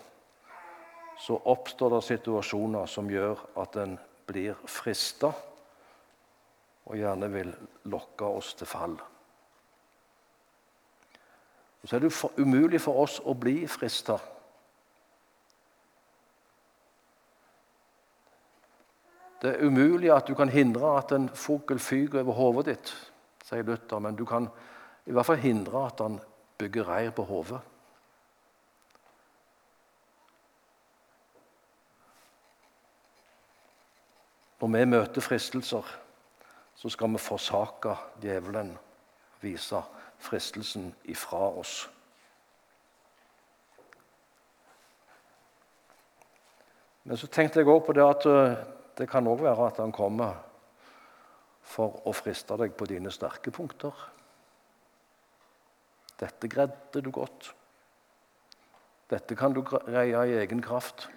så 1.18 1.38
oppstår 1.44 1.90
det 1.94 2.02
situasjoner 2.04 2.86
som 2.86 3.10
gjør 3.10 3.38
at 3.62 3.76
en 3.76 3.98
blir 4.26 4.56
frista 4.66 5.30
og 6.86 6.96
gjerne 6.98 7.28
vil 7.30 7.52
lokke 7.84 8.24
oss 8.24 8.54
til 8.58 8.66
fall. 8.66 8.96
Så 11.84 11.96
er 11.96 12.04
det 12.04 12.12
umulig 12.38 12.80
for 12.80 13.02
oss 13.02 13.18
å 13.24 13.34
bli 13.34 13.66
frista. 13.66 14.18
Det 19.42 19.50
er 19.50 19.64
umulig 19.66 20.12
at 20.14 20.28
du 20.30 20.36
kan 20.38 20.52
hindre 20.52 20.92
at 21.00 21.10
en 21.16 21.26
fugl 21.34 21.80
fyker 21.82 22.22
over 22.22 22.36
hodet 22.38 22.68
ditt, 22.68 22.92
sier 23.42 23.66
Luther, 23.66 23.98
men 23.98 24.14
du 24.14 24.22
kan 24.24 24.46
i 25.06 25.14
hvert 25.14 25.26
fall 25.26 25.42
hindre 25.42 25.80
at 25.88 25.98
han 26.04 26.20
bygger 26.62 26.86
reir 26.86 27.10
på 27.16 27.24
hodet. 27.26 27.58
Når 34.62 34.70
vi 34.76 34.84
møter 34.86 35.26
fristelser, 35.26 35.90
så 36.78 36.90
skal 36.94 37.10
vi 37.10 37.18
forsake 37.18 37.96
djevelen, 38.22 38.70
vise 39.42 39.82
fristelsen 40.22 40.92
ifra 41.10 41.48
oss. 41.58 41.90
Men 47.02 47.18
så 47.18 47.26
tenkte 47.26 47.60
jeg 47.60 47.70
òg 47.70 47.82
på 47.86 47.94
det 47.96 48.04
at 48.06 48.26
eh, 48.30 48.58
det 48.98 49.08
kan 49.10 49.26
òg 49.26 49.42
være 49.42 49.66
at 49.66 49.80
han 49.82 49.94
kommer 49.94 50.38
for 51.66 52.02
å 52.06 52.12
friste 52.14 52.54
deg 52.60 52.76
på 52.78 52.86
dine 52.90 53.10
sterke 53.10 53.50
punkter. 53.54 53.96
Dette 56.20 56.50
greide 56.50 57.02
du 57.02 57.10
godt. 57.10 57.50
Dette 59.10 59.36
kan 59.36 59.52
du 59.52 59.64
greie 59.66 60.22
i 60.28 60.38
egen 60.44 60.62
kraft. 60.62 61.08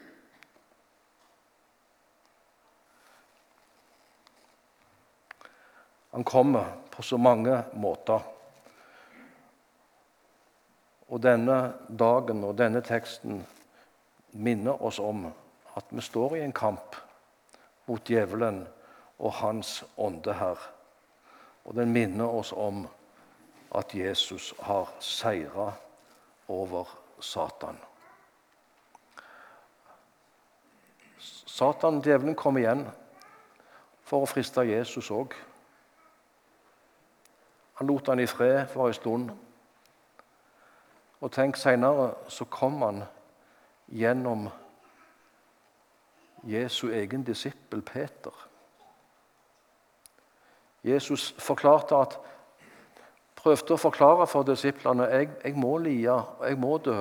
Han 6.16 6.24
kommer 6.24 6.72
på 6.90 7.04
så 7.04 7.20
mange 7.20 7.62
måter. 7.76 8.24
Og 11.08 11.22
denne 11.24 11.74
dagen 11.90 12.44
og 12.44 12.58
denne 12.58 12.82
teksten 12.82 13.44
minner 14.32 14.82
oss 14.84 15.00
om 15.00 15.28
at 15.76 15.92
vi 15.92 16.02
står 16.02 16.36
i 16.36 16.44
en 16.46 16.56
kamp 16.56 16.96
mot 17.86 18.08
djevelen 18.08 18.64
og 19.20 19.34
hans 19.34 19.84
ånde 19.98 20.34
her. 20.34 20.60
Og 21.66 21.76
den 21.76 21.94
minner 21.94 22.26
oss 22.26 22.52
om 22.52 22.88
at 23.76 23.96
Jesus 23.96 24.54
har 24.60 24.92
seira 25.00 25.72
over 26.48 26.90
Satan. 27.20 27.78
Satan, 31.46 32.02
djevelen, 32.02 32.36
kom 32.36 32.58
igjen 32.58 32.86
for 34.06 34.24
å 34.24 34.30
friste 34.30 34.66
Jesus 34.68 35.10
òg. 35.12 35.34
Han 37.80 37.88
lot 37.88 38.08
han 38.12 38.20
i 38.20 38.28
fred 38.30 38.68
for 38.72 38.88
en 38.88 38.98
stund. 38.98 39.32
Og 41.22 41.32
tenk, 41.32 41.58
seinere 41.58 42.14
så 42.28 42.46
kom 42.52 42.82
han 42.82 43.04
gjennom 43.88 44.50
Jesu 46.46 46.90
egen 46.94 47.24
disippel 47.26 47.82
Peter. 47.82 48.34
Jesus 50.84 51.32
forklarte 51.42 51.98
at 51.98 52.20
prøvde 53.36 53.74
å 53.74 53.82
forklare 53.82 54.28
for 54.30 54.46
disiplene 54.46 55.08
jeg, 55.10 55.30
jeg 55.44 55.58
må 55.58 55.78
lide, 55.82 56.14
og 56.14 56.46
jeg 56.46 56.60
må 56.62 56.78
dø. 56.78 57.00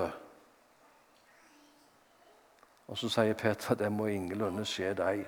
Og 2.89 2.99
så 3.01 3.09
sier 3.13 3.37
Peter 3.37 3.79
det 3.81 3.91
må 3.93 4.09
ingenlunde 4.13 4.65
skje 4.69 4.93
deg. 4.97 5.23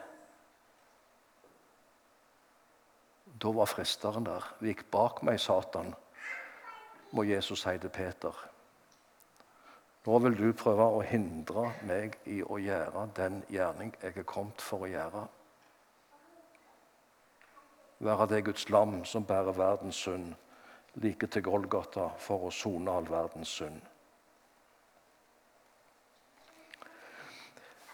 Da 3.37 3.53
var 3.53 3.69
fristeren 3.69 4.25
der. 4.25 4.45
Vik 4.65 4.87
bak 4.93 5.23
meg, 5.25 5.41
Satan, 5.41 5.93
må 7.13 7.25
Jesus 7.29 7.65
si 7.65 7.77
til 7.81 7.93
Peter. 7.93 8.37
Nå 10.07 10.19
vil 10.23 10.37
du 10.39 10.53
prøve 10.55 10.85
å 10.87 11.01
hindre 11.03 11.73
meg 11.83 12.13
i 12.31 12.39
å 12.39 12.61
gjøre 12.63 13.09
den 13.17 13.41
gjerning 13.51 13.89
jeg 13.99 14.15
er 14.15 14.27
kommet 14.29 14.63
for 14.63 14.85
å 14.87 14.91
gjøre. 14.91 15.23
Være 18.07 18.27
det 18.31 18.45
Guds 18.47 18.69
lam 18.71 19.01
som 19.09 19.25
bærer 19.27 19.57
verdens 19.57 19.99
synd 19.99 20.35
like 21.03 21.27
til 21.27 21.43
Golgata 21.43 22.05
for 22.23 22.47
å 22.47 22.53
sone 22.55 22.93
all 22.93 23.09
verdens 23.11 23.51
synd. 23.59 23.81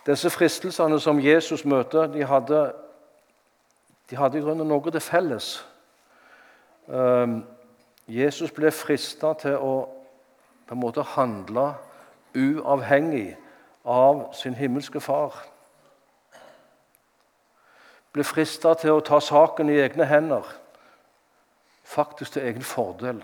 Disse 0.04 0.28
fristelsene 0.34 0.98
som 1.00 1.20
Jesus 1.22 1.64
møter, 1.64 2.10
de 2.12 2.26
hadde, 2.28 2.60
de 4.10 4.18
hadde 4.18 4.36
i 4.36 4.44
grunnen 4.44 4.68
noe 4.68 4.92
til 4.92 5.00
felles. 5.00 5.54
Um, 6.86 7.40
Jesus 8.04 8.52
ble 8.52 8.68
frista 8.74 9.32
til 9.40 9.56
å 9.56 9.72
på 10.66 10.76
en 10.76 10.82
måte 10.82 11.06
handle 11.14 11.70
uavhengig 12.34 13.36
av 13.84 14.32
sin 14.34 14.54
himmelske 14.54 15.00
far. 15.00 15.36
Ble 18.12 18.24
frista 18.24 18.74
til 18.76 18.98
å 18.98 19.04
ta 19.04 19.20
saken 19.20 19.70
i 19.72 19.80
egne 19.80 20.06
hender 20.06 20.46
faktisk 21.92 22.32
til 22.32 22.46
egen 22.48 22.62
fordel. 22.62 23.20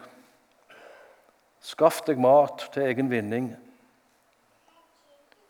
Skaff 1.60 2.02
deg 2.06 2.20
mat 2.20 2.68
til 2.72 2.86
egen 2.88 3.10
vinning. 3.10 3.48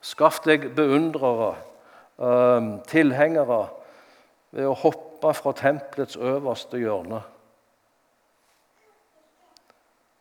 Skaff 0.01 0.40
deg 0.47 0.71
beundrere, 0.77 1.57
ehm, 2.18 2.71
tilhengere, 2.87 3.68
ved 4.51 4.66
å 4.66 4.75
hoppe 4.75 5.35
fra 5.35 5.53
tempelets 5.53 6.16
øverste 6.16 6.79
hjørne. 6.79 7.23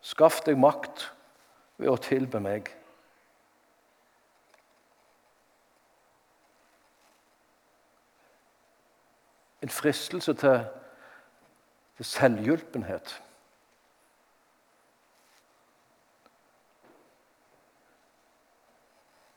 Skaff 0.02 0.42
deg 0.44 0.58
makt 0.58 1.12
ved 1.78 1.90
å 1.90 2.02
tilbe 2.02 2.40
meg. 2.40 2.77
En 9.62 9.70
fristelse 9.74 10.34
til 10.34 10.60
til 11.98 12.06
selvhjulpenhet. 12.06 13.24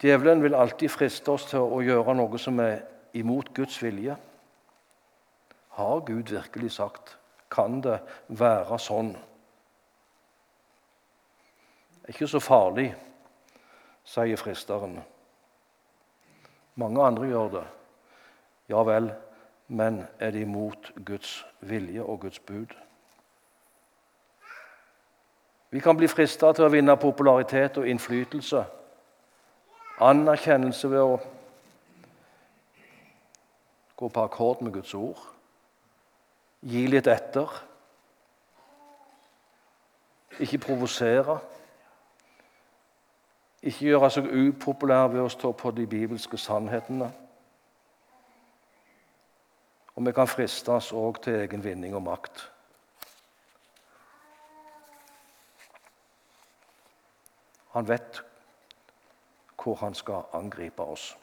Djevelen 0.03 0.43
vil 0.43 0.55
alltid 0.55 0.89
friste 0.89 1.33
oss 1.33 1.47
til 1.49 1.65
å 1.65 1.81
gjøre 1.85 2.15
noe 2.17 2.41
som 2.41 2.61
er 2.61 2.83
imot 3.17 3.53
Guds 3.57 3.79
vilje. 3.83 4.17
Har 5.77 6.05
Gud 6.05 6.33
virkelig 6.33 6.73
sagt? 6.77 7.17
Kan 7.51 7.81
det 7.85 7.99
være 8.29 8.79
sånn? 8.81 9.15
Det 12.01 12.09
er 12.09 12.15
ikke 12.15 12.29
så 12.29 12.41
farlig, 12.45 12.91
sier 14.05 14.41
fristeren. 14.41 14.99
Mange 16.81 17.05
andre 17.05 17.29
gjør 17.29 17.53
det. 17.57 17.67
Ja 18.73 18.85
vel, 18.87 19.11
men 19.71 20.03
er 20.19 20.31
det 20.31 20.41
imot 20.41 20.93
Guds 21.07 21.47
vilje 21.61 22.03
og 22.03 22.21
Guds 22.21 22.39
bud? 22.39 22.67
Vi 25.71 25.81
kan 25.81 25.97
bli 25.97 26.09
frista 26.11 26.51
til 26.53 26.67
å 26.67 26.73
vinne 26.73 26.97
popularitet 26.99 27.79
og 27.79 27.87
innflytelse, 27.87 28.65
anerkjennelse 30.03 30.91
ved 30.91 31.05
å 31.05 31.21
gå 34.01 34.09
på 34.09 34.27
akkord 34.27 34.67
med 34.67 34.75
Guds 34.75 34.95
ord, 34.99 35.23
gi 36.67 36.83
litt 36.91 37.07
etter, 37.07 37.55
ikke 40.41 40.65
provosere, 40.67 41.39
ikke 43.63 43.87
gjøre 43.93 44.11
seg 44.11 44.31
upopulær 44.35 45.13
ved 45.15 45.23
å 45.23 45.31
stå 45.31 45.53
på 45.55 45.71
de 45.77 45.87
bibelske 45.87 46.39
sannhetene. 46.41 47.13
Og 49.95 50.07
vi 50.07 50.13
kan 50.13 50.29
fristes 50.29 50.93
òg 50.93 51.23
til 51.25 51.43
egen 51.43 51.65
vinning 51.65 51.95
og 51.95 52.03
makt. 52.07 52.45
Han 57.75 57.89
vet 57.89 58.23
hvor 59.61 59.75
han 59.75 59.95
skal 59.95 60.23
angripe 60.33 60.83
oss. 60.83 61.17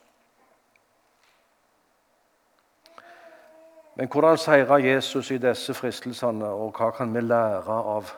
Men 3.97 4.08
hvordan 4.08 4.38
seira 4.38 4.77
Jesus 4.77 5.32
i 5.32 5.39
disse 5.41 5.73
fristelsene, 5.73 6.45
og 6.45 6.75
hva 6.77 6.91
kan 6.93 7.13
vi 7.15 7.23
lære 7.25 7.77
av, 7.95 8.12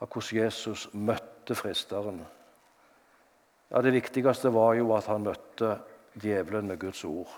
av 0.00 0.08
hvordan 0.08 0.40
Jesus 0.42 0.88
møtte 0.92 1.54
fristeren? 1.54 2.18
Ja, 3.70 3.80
Det 3.80 3.92
viktigste 3.92 4.50
var 4.52 4.74
jo 4.74 4.90
at 4.96 5.06
han 5.06 5.22
møtte 5.22 5.76
djevelen 6.18 6.66
med 6.66 6.80
Guds 6.80 7.04
ord. 7.04 7.30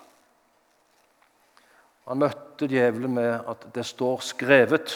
Han 2.09 2.19
møtte 2.19 2.67
djevelen 2.71 3.15
med 3.15 3.49
at 3.49 3.67
det 3.75 3.85
står 3.87 4.23
skrevet. 4.27 4.95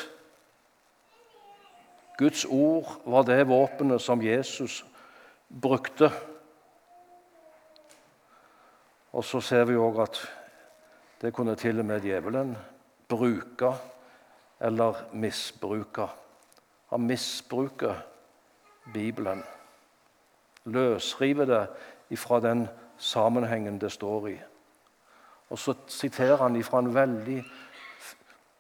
Guds 2.18 2.44
ord 2.48 2.96
var 3.04 3.26
det 3.28 3.44
våpenet 3.48 4.02
som 4.02 4.22
Jesus 4.22 4.80
brukte. 5.48 6.10
Og 9.12 9.24
så 9.24 9.40
ser 9.40 9.64
vi 9.68 9.78
òg 9.78 10.00
at 10.02 10.18
det 11.22 11.32
kunne 11.32 11.56
til 11.56 11.80
og 11.80 11.86
med 11.88 12.04
djevelen 12.04 12.56
bruke 13.08 13.70
eller 14.60 15.04
misbruke. 15.12 16.08
Han 16.90 17.06
misbruker 17.06 18.02
Bibelen. 18.92 19.44
Løsriver 20.64 21.44
det 21.44 21.62
ifra 22.10 22.40
den 22.40 22.68
sammenhengen 22.98 23.80
det 23.80 23.92
står 23.92 24.28
i. 24.28 24.36
Og 25.50 25.58
så 25.58 25.74
siterer 25.86 26.36
han 26.36 26.56
ifra 26.56 26.78
en 26.82 26.94
veldig 26.94 27.44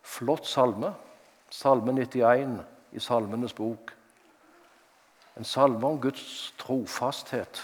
flott 0.02 0.46
salme, 0.46 0.92
salme 1.50 1.92
91 1.92 2.60
i 2.92 3.00
Salmenes 3.00 3.54
bok. 3.54 3.92
En 5.36 5.44
salme 5.44 5.86
om 5.86 6.00
Guds 6.00 6.54
trofasthet, 6.58 7.60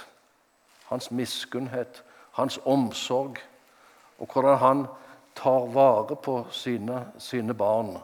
hans 0.91 1.11
miskunnhet, 1.11 2.03
hans 2.33 2.59
omsorg, 2.65 3.39
og 4.19 4.33
hvordan 4.33 4.59
han 4.59 4.87
tar 5.35 5.67
vare 5.73 6.17
på 6.17 6.47
sine, 6.51 7.07
sine 7.19 7.55
barn. 7.55 7.97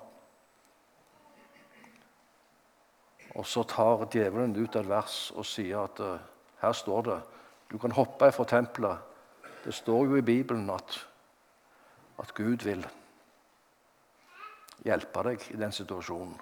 Og 3.35 3.47
så 3.47 3.63
tar 3.63 4.07
djevelen 4.11 4.57
ut 4.57 4.77
et 4.77 4.89
vers 4.89 5.19
og 5.37 5.47
sier 5.47 5.85
at 5.85 6.01
uh, 6.01 6.17
her 6.63 6.73
står 6.73 7.03
det 7.07 7.19
du 7.69 7.77
kan 7.79 7.93
hoppe 7.93 8.31
fra 8.33 8.45
tempelet. 8.49 8.97
Det 9.65 9.75
står 9.75 10.05
jo 10.07 10.17
i 10.17 10.25
Bibelen 10.25 10.71
at, 10.71 11.09
at 12.19 12.35
Gud 12.35 12.65
vil 12.65 12.87
hjelpe 14.85 15.25
deg 15.27 15.49
i 15.51 15.59
den 15.59 15.73
situasjonen. 15.75 16.37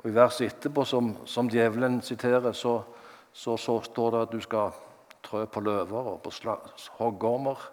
Og 0.00 0.08
I 0.08 0.14
verset 0.16 0.46
etterpå, 0.46 0.84
som, 0.88 1.12
som 1.28 1.48
djevelen 1.52 2.00
siterer, 2.02 2.52
så, 2.52 2.78
så, 3.32 3.56
så, 3.56 3.80
står 3.84 4.10
det 4.10 4.22
at 4.22 4.32
du 4.32 4.40
skal 4.40 4.72
trø 5.22 5.44
på 5.44 5.60
løver 5.60 6.14
og 6.14 6.22
på 6.22 6.32
hoggormer. 6.96 7.70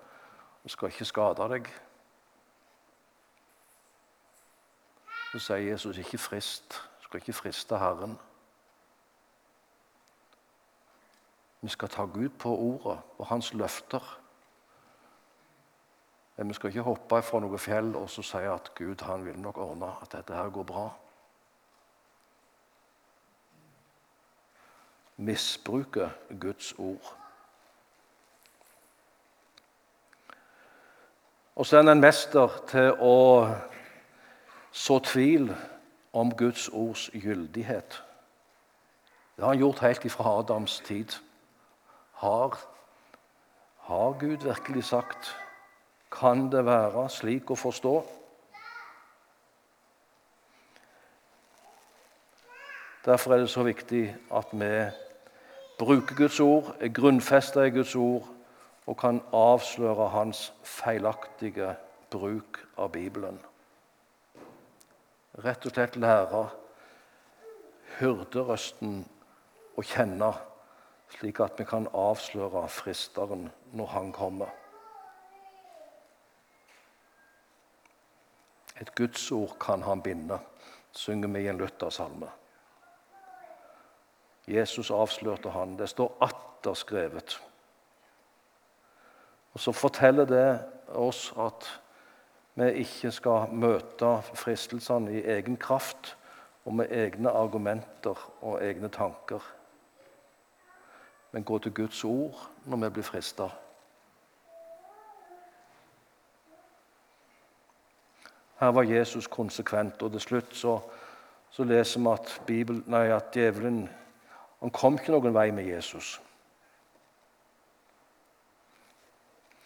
Du 0.63 0.70
skal 0.70 0.91
ikke 0.91 1.08
skade 1.08 1.48
deg. 1.54 1.70
Så 5.32 5.39
sier 5.39 5.70
Jesus 5.72 5.98
ikke 5.98 6.20
frist. 6.20 6.82
Du 7.00 7.08
skal 7.08 7.24
ikke 7.24 7.39
friste 7.39 7.80
Herren. 7.80 8.17
Vi 11.62 11.70
skal 11.70 11.89
ta 11.89 12.04
Gud 12.04 12.30
på 12.30 12.58
ordet 12.58 13.00
og 13.17 13.28
hans 13.28 13.54
løfter. 13.54 14.20
Men 16.38 16.50
vi 16.50 16.54
skal 16.54 16.67
ikke 16.70 16.86
hoppe 16.86 17.22
fra 17.22 17.39
noe 17.41 17.58
fjell 17.58 17.96
og 17.98 18.10
så 18.13 18.22
si 18.22 18.43
at 18.46 18.72
Gud 18.78 19.02
han 19.02 19.26
vil 19.26 19.39
nok 19.41 19.58
ordne 19.58 19.89
at 20.02 20.12
dette 20.13 20.36
her 20.38 20.50
går 20.54 20.63
bra. 20.63 20.89
Misbruke 25.17 26.12
Guds 26.39 26.74
ord. 26.78 27.15
Og 31.56 31.65
så 31.65 31.78
er 31.78 31.82
han 31.82 31.89
en 31.89 32.04
mester 32.06 32.54
til 32.70 32.91
å 33.02 33.15
så 34.72 35.00
tvil 35.02 35.50
om 36.13 36.30
Guds 36.38 36.70
ords 36.70 37.10
gyldighet. 37.13 38.04
Det 39.36 39.43
har 39.43 39.56
han 39.56 39.63
gjort 39.63 39.82
helt 39.82 40.06
ifra 40.06 40.38
Adams 40.39 40.80
tid. 40.86 41.17
Har, 42.21 42.58
har 43.88 44.15
Gud 44.19 44.45
virkelig 44.45 44.84
sagt? 44.84 45.36
Kan 46.12 46.47
det 46.51 46.65
være 46.65 47.10
slik 47.10 47.51
å 47.51 47.58
forstå? 47.60 47.95
Derfor 53.06 53.34
er 53.34 53.43
det 53.43 53.51
så 53.51 53.63
viktig 53.63 54.06
at 54.36 54.51
vi 54.51 54.71
bruker 55.80 56.15
Guds 56.15 56.39
ord, 56.43 56.73
er 56.80 56.91
grunnfesta 56.91 57.63
i 57.67 57.75
Guds 57.75 57.95
ord 57.95 58.25
og 58.88 58.97
kan 58.99 59.21
avsløre 59.36 60.10
hans 60.12 60.49
feilaktige 60.63 61.75
bruk 62.12 62.60
av 62.77 62.91
Bibelen 62.95 63.39
rett 65.43 65.65
og 65.69 65.73
slett 65.73 65.97
lære 66.01 66.43
hyrderøsten 67.97 69.01
å 69.77 69.84
kjenne, 69.86 70.32
slik 71.10 71.39
at 71.39 71.60
vi 71.60 71.65
kan 71.65 71.88
avsløre 71.93 72.67
fristeren 72.70 73.52
når 73.74 73.86
han 73.86 74.12
kommer. 74.13 74.52
Et 78.82 78.96
gudsord 78.96 79.58
kan 79.60 79.82
han 79.82 80.02
binde, 80.02 80.39
synger 80.91 81.28
vi 81.34 81.39
i 81.39 81.48
en 81.48 81.58
Luthersalme. 81.58 82.30
Jesus 84.48 84.91
avslørte 84.91 85.50
han. 85.50 85.78
Det 85.80 85.89
står 85.89 86.17
atter 86.22 86.74
skrevet. 86.74 87.41
Og 89.54 89.60
Så 89.60 89.72
forteller 89.72 90.26
det 90.26 90.65
oss 90.88 91.34
at 91.38 91.82
vi 92.58 92.70
ikke 92.84 93.12
skal 93.12 93.52
møte 93.52 94.22
fristelsene 94.34 95.12
i 95.13 95.24
egen 95.26 95.58
kraft 95.58 96.15
og 96.65 96.74
med 96.74 96.91
egne 96.91 97.30
argumenter 97.30 98.17
og 98.41 98.63
egne 98.63 98.89
tanker, 98.89 99.41
men 101.31 101.43
gå 101.43 101.59
til 101.59 101.73
Guds 101.73 102.03
ord 102.03 102.49
når 102.65 102.77
vi 102.77 102.89
blir 102.89 103.03
frista. 103.03 103.49
Her 108.59 108.73
var 108.73 108.89
Jesus 108.89 109.27
konsekvent, 109.27 110.01
og 110.01 110.11
til 110.11 110.21
slutt 110.21 110.55
så, 110.55 110.79
så 111.51 111.63
leser 111.63 112.01
vi 112.01 112.13
at, 112.13 112.41
Bibel, 112.47 112.81
nei, 112.89 113.07
at 113.13 113.29
djevelen 113.33 113.83
han 114.59 114.73
kom 114.73 114.97
ikke 114.97 115.13
noen 115.13 115.35
vei 115.35 115.51
med 115.53 115.67
Jesus. 115.69 116.15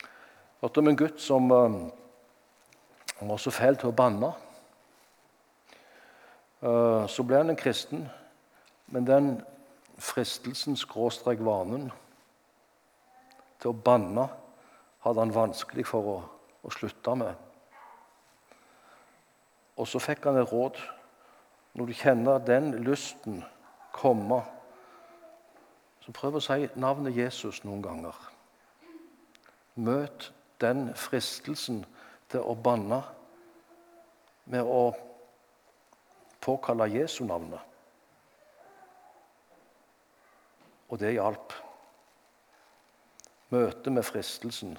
Jeg 0.01 0.67
hørte 0.67 0.83
om 0.83 0.91
en 0.91 0.99
gutt 0.99 1.21
som 1.23 1.51
um, 1.51 1.77
han 3.21 3.29
var 3.29 3.39
så 3.39 3.53
fæl 3.55 3.77
til 3.79 3.89
å 3.89 3.95
banne. 3.95 4.33
Eh, 6.61 7.07
så 7.09 7.23
ble 7.25 7.39
han 7.39 7.53
en 7.53 7.57
kristen, 7.57 8.03
men 8.93 9.07
den 9.07 9.31
fristelsen, 10.01 10.77
skråstrek 10.77 11.41
vanen, 11.45 11.91
til 13.61 13.71
å 13.71 13.77
banne 13.85 14.25
hadde 15.05 15.21
han 15.21 15.33
vanskelig 15.35 15.85
for 15.89 16.09
å, 16.09 16.17
å 16.65 16.73
slutte 16.73 17.15
med. 17.17 17.37
Og 19.77 19.87
så 19.87 20.01
fikk 20.01 20.27
han 20.29 20.41
et 20.41 20.51
råd. 20.51 20.77
Når 21.77 21.87
du 21.87 21.93
kjenner 21.95 22.41
den 22.43 22.73
lysten 22.83 23.39
komme, 23.95 24.41
så 26.01 26.11
prøv 26.15 26.37
å 26.37 26.43
si 26.43 26.67
navnet 26.75 27.15
Jesus 27.15 27.61
noen 27.63 27.83
ganger. 27.85 28.17
Møt 29.79 30.31
den 30.61 30.89
fristelsen 30.99 31.85
til 32.31 32.43
å 32.43 32.57
banne 32.57 32.99
med 34.51 34.67
å 34.67 34.91
påkalle 36.43 36.89
Jesu 36.91 37.23
navnet. 37.25 37.70
Og 40.91 40.99
det 40.99 41.15
hjalp. 41.15 41.53
Møtet 43.51 43.91
med 43.91 44.03
fristelsen 44.03 44.77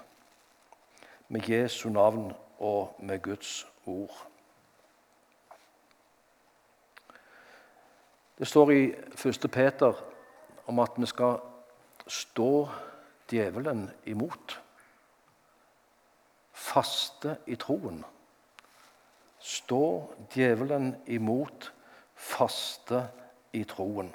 med 1.32 1.48
Jesu 1.48 1.88
navn 1.88 2.32
og 2.60 2.94
med 3.00 3.22
Guds 3.24 3.66
ord. 3.86 4.26
Det 8.38 8.48
står 8.48 8.70
i 8.70 8.82
1. 9.26 9.48
Peter 9.52 9.92
om 10.66 10.78
at 10.84 10.96
vi 10.96 11.08
skal 11.08 11.40
stå 12.06 12.68
djevelen 13.30 13.88
imot 14.04 14.62
faste 16.72 17.36
i 17.46 17.56
troen. 17.56 18.02
Stå 19.42 19.84
djevelen 20.34 20.94
imot, 21.06 21.72
faste 22.14 23.06
i 23.52 23.64
troen. 23.68 24.12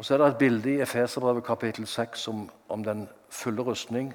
Og 0.00 0.04
Så 0.04 0.14
er 0.14 0.18
det 0.18 0.26
et 0.26 0.38
bilde 0.38 0.70
i 0.70 0.80
Efeserbrevet 0.80 1.44
kapittel 1.44 1.86
6 1.86 2.28
om, 2.28 2.50
om 2.68 2.84
den 2.84 3.08
fulle 3.28 3.62
rustning. 3.62 4.14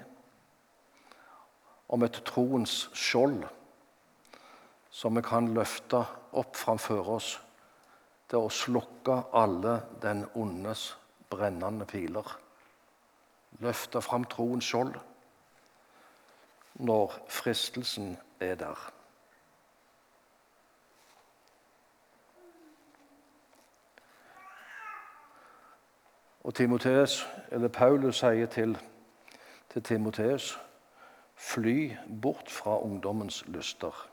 Om 1.90 2.04
et 2.04 2.22
troens 2.26 2.90
skjold 2.94 3.44
som 4.90 5.16
vi 5.16 5.22
kan 5.22 5.52
løfte 5.54 6.02
opp 6.34 6.58
framfor 6.58 7.12
oss 7.20 7.28
til 8.26 8.48
å 8.48 8.50
slukke 8.50 9.20
alle 9.38 9.76
den 10.02 10.26
ondes 10.34 10.88
brennende 11.30 11.86
piler 11.86 12.34
løfte 13.62 14.02
fram 14.02 14.26
troens 14.26 14.66
skjold 14.66 14.98
når 16.82 17.14
fristelsen 17.30 18.16
er 18.42 18.58
der. 18.58 18.95
Og 26.46 26.54
Timoteus, 26.54 27.28
eller 27.52 27.68
Paulus 27.68 28.20
sier 28.20 28.46
til, 28.46 28.78
til 29.74 29.84
Timoteus 29.84 30.60
Fly 31.36 31.96
bort 32.22 32.52
fra 32.52 32.82
ungdommens 32.82 33.44
lyster. 33.48 34.10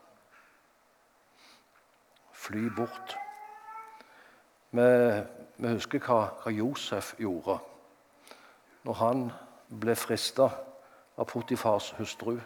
Fly 2.31 2.69
bort. 2.75 3.17
Vi, 4.71 4.81
vi 5.57 5.67
husker 5.67 5.99
hva, 5.99 6.17
hva, 6.41 6.51
Josef 6.51 7.13
gjorde 7.19 7.59
når 8.83 8.97
han 8.99 9.21
ble 9.69 9.95
frista 9.95 10.49
av 11.17 11.29
Potifars 11.29 11.91
hustru. 11.99 12.39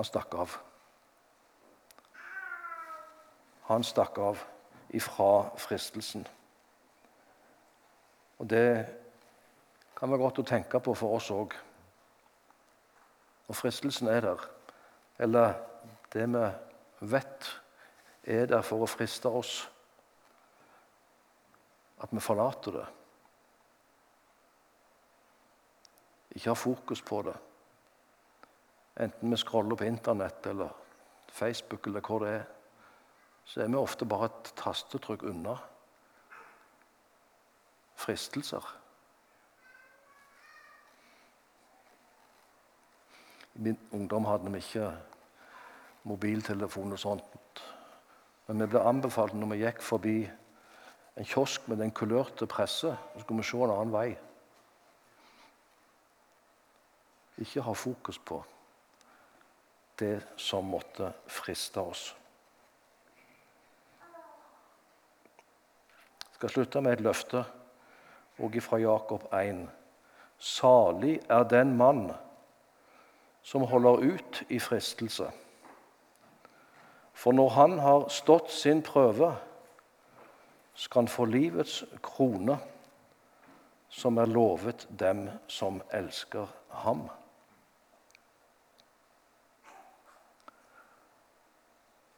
Han 0.00 0.08
stakk 0.08 0.34
av. 0.40 0.56
Han 3.68 3.84
stakk 3.84 4.18
av 4.18 4.42
ifra 4.88 5.30
fristelsen. 5.60 6.26
Og 8.38 8.50
det 8.50 8.86
kan 9.98 10.10
være 10.10 10.22
godt 10.22 10.42
å 10.42 10.46
tenke 10.46 10.80
på 10.80 10.94
for 10.94 11.16
oss 11.16 11.30
òg. 11.34 11.54
Og 13.48 13.56
fristelsen 13.56 14.10
er 14.12 14.22
der. 14.28 14.44
Eller 15.18 15.56
det 16.12 16.26
vi 16.30 16.44
vet 17.10 17.48
er 18.28 18.46
der 18.46 18.62
for 18.62 18.84
å 18.84 18.90
friste 18.90 19.30
oss. 19.32 19.56
At 21.98 22.14
vi 22.14 22.22
forlater 22.22 22.78
det. 22.78 22.86
Ikke 26.36 26.52
har 26.52 26.60
fokus 26.60 27.02
på 27.02 27.22
det. 27.26 27.34
Enten 29.02 29.30
vi 29.30 29.40
scroller 29.40 29.78
på 29.78 29.88
Internett 29.88 30.46
eller 30.46 30.70
Facebook 31.32 31.86
eller 31.86 32.04
hvor 32.06 32.22
det 32.22 32.30
er, 32.36 32.46
så 33.48 33.62
er 33.62 33.72
vi 33.72 33.80
ofte 33.80 34.06
bare 34.06 34.28
et 34.28 34.52
tastetrykk 34.58 35.24
unna 35.30 35.56
fristelser. 37.98 38.64
I 43.54 43.62
min 43.66 43.78
ungdom 43.92 44.28
hadde 44.30 44.52
vi 44.54 44.62
ikke 44.62 44.90
mobiltelefon 46.06 46.94
og 46.94 47.00
sånt. 47.02 47.62
Men 48.46 48.62
vi 48.62 48.70
ble 48.70 48.84
anbefalt 48.86 49.34
når 49.34 49.50
vi 49.52 49.62
gikk 49.64 49.82
forbi 49.82 50.18
en 51.18 51.26
kiosk 51.26 51.66
med 51.68 51.82
den 51.82 51.90
kulørte 51.90 52.46
presse, 52.46 52.94
så 52.94 53.20
skulle 53.24 53.42
vi 53.42 53.48
se 53.48 53.58
en 53.58 53.74
annen 53.74 53.92
vei. 53.92 54.12
Ikke 57.42 57.66
ha 57.66 57.74
fokus 57.74 58.18
på 58.18 58.38
det 59.98 60.22
som 60.38 60.70
måtte 60.70 61.10
friste 61.26 61.82
oss. 61.82 62.14
Jeg 66.22 66.38
skal 66.38 66.54
slutte 66.54 66.82
med 66.86 66.94
et 66.94 67.02
løfte, 67.02 67.42
også 68.38 68.60
fra 68.60 68.76
Jakob 68.76 69.34
1. 69.34 69.68
Salig 70.38 71.20
er 71.28 71.42
den 71.42 71.76
mann 71.76 72.12
som 73.42 73.62
holder 73.62 73.90
ut 74.14 74.42
i 74.48 74.58
fristelse. 74.58 75.30
For 77.12 77.32
når 77.32 77.48
han 77.48 77.78
har 77.78 78.08
stått 78.08 78.50
sin 78.52 78.82
prøve, 78.82 79.32
skal 80.74 81.00
han 81.02 81.08
få 81.08 81.24
livets 81.24 81.84
krone, 82.02 82.58
som 83.88 84.18
er 84.18 84.30
lovet 84.30 84.86
dem 85.00 85.28
som 85.48 85.80
elsker 85.92 86.46
ham. 86.84 87.08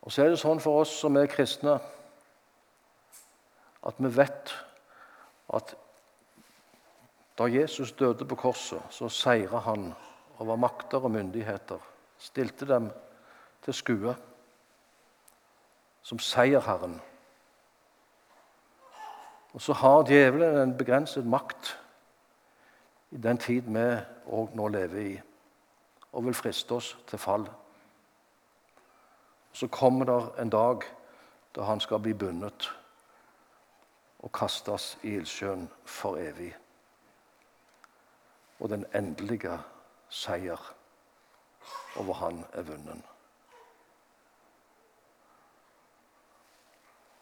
Og 0.02 0.12
så 0.12 0.24
er 0.24 0.32
det 0.32 0.40
sånn 0.42 0.60
for 0.60 0.82
oss 0.82 0.92
som 1.00 1.16
er 1.16 1.30
kristne, 1.30 1.78
at 3.86 4.00
vi 4.02 4.10
vet 4.12 4.52
at 5.56 5.76
da 7.40 7.46
Jesus 7.48 7.92
døde 7.92 8.24
på 8.24 8.36
korset, 8.36 8.82
så 8.90 9.08
seira 9.08 9.58
han 9.58 9.94
over 10.38 10.56
makter 10.56 10.98
og 10.98 11.10
myndigheter, 11.10 11.78
stilte 12.18 12.68
dem 12.68 12.90
til 13.64 13.74
skue 13.74 14.16
som 16.02 16.18
seierherren. 16.18 17.00
Og 19.52 19.60
så 19.60 19.72
har 19.72 20.04
djevelen 20.04 20.58
en 20.58 20.76
begrenset 20.76 21.26
makt 21.26 21.78
i 23.10 23.16
den 23.16 23.38
tid 23.38 23.72
vi 23.72 23.88
òg 24.28 24.52
nå 24.54 24.68
lever 24.68 25.00
i, 25.00 25.18
og 26.12 26.28
vil 26.28 26.36
friste 26.36 26.76
oss 26.76 26.92
til 27.08 27.18
fall. 27.18 27.48
Så 29.52 29.66
kommer 29.66 30.04
det 30.04 30.22
en 30.42 30.52
dag 30.52 30.84
da 31.56 31.62
han 31.72 31.80
skal 31.80 32.04
bli 32.04 32.12
bundet 32.12 32.68
og 34.18 34.32
kastes 34.32 34.98
i 35.02 35.16
ildsjøen 35.16 35.70
for 35.84 36.20
evig. 36.20 36.52
Og 38.60 38.68
den 38.68 38.84
endelige 38.94 39.58
seier 40.08 40.74
over 41.96 42.14
han 42.14 42.44
er 42.52 42.62
vunnet. 42.62 43.02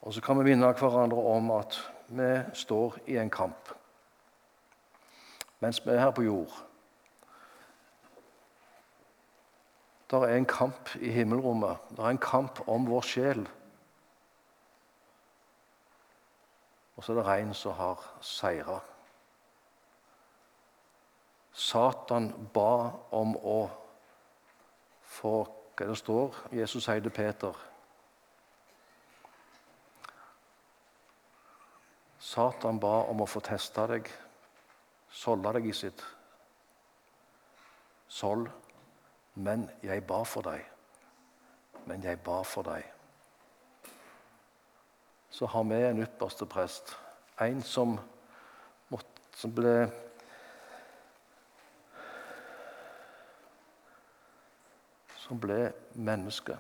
Og 0.03 0.15
så 0.15 0.21
kan 0.21 0.39
vi 0.39 0.45
minne 0.45 0.73
hverandre 0.73 1.17
om 1.17 1.51
at 1.51 1.79
vi 2.09 2.31
står 2.55 2.97
i 3.07 3.19
en 3.19 3.31
kamp 3.31 3.75
mens 5.61 5.87
vi 5.87 5.91
er 5.91 5.99
her 5.99 6.11
på 6.11 6.23
jord. 6.23 6.53
Det 10.11 10.19
er 10.23 10.37
en 10.37 10.47
kamp 10.47 10.95
i 10.97 11.11
himmelrommet. 11.11 11.77
Det 11.91 11.99
er 11.99 12.09
en 12.15 12.19
kamp 12.19 12.61
om 12.69 12.87
vår 12.87 13.01
sjel. 13.01 13.49
Og 16.97 17.05
så 17.05 17.13
er 17.13 17.23
det 17.23 17.43
en 17.43 17.55
som 17.55 17.73
har 17.73 18.07
seira. 18.21 18.79
Satan 21.59 22.31
ba 22.55 22.93
om 23.11 23.35
å 23.37 23.59
få 25.19 25.33
hva 25.79 25.87
det 25.89 25.97
står 25.99 26.37
Jesus 26.55 26.87
sier 26.87 27.03
til 27.03 27.15
Peter. 27.15 27.57
Satan 32.23 32.79
ba 32.83 33.01
om 33.11 33.23
å 33.23 33.27
få 33.31 33.43
teste 33.43 33.87
deg, 33.91 34.07
solde 35.11 35.53
deg 35.59 35.67
i 35.71 35.75
sitt 35.75 36.05
sold. 38.09 38.49
Men 39.35 39.69
jeg 39.83 40.03
ba 40.07 40.23
for 40.27 40.47
deg. 40.47 40.65
Men 41.87 42.03
jeg 42.03 42.19
ba 42.27 42.41
for 42.43 42.67
deg. 42.67 42.83
Så 45.31 45.47
har 45.47 45.65
vi 45.69 45.79
en 45.87 46.03
ypperste 46.03 46.47
prest, 46.51 46.97
en 47.41 47.63
som, 47.63 47.95
måtte, 48.91 49.23
som 49.39 49.53
ble 49.55 49.87
som 55.29 55.41
ble 55.41 55.73
menneske, 55.93 56.57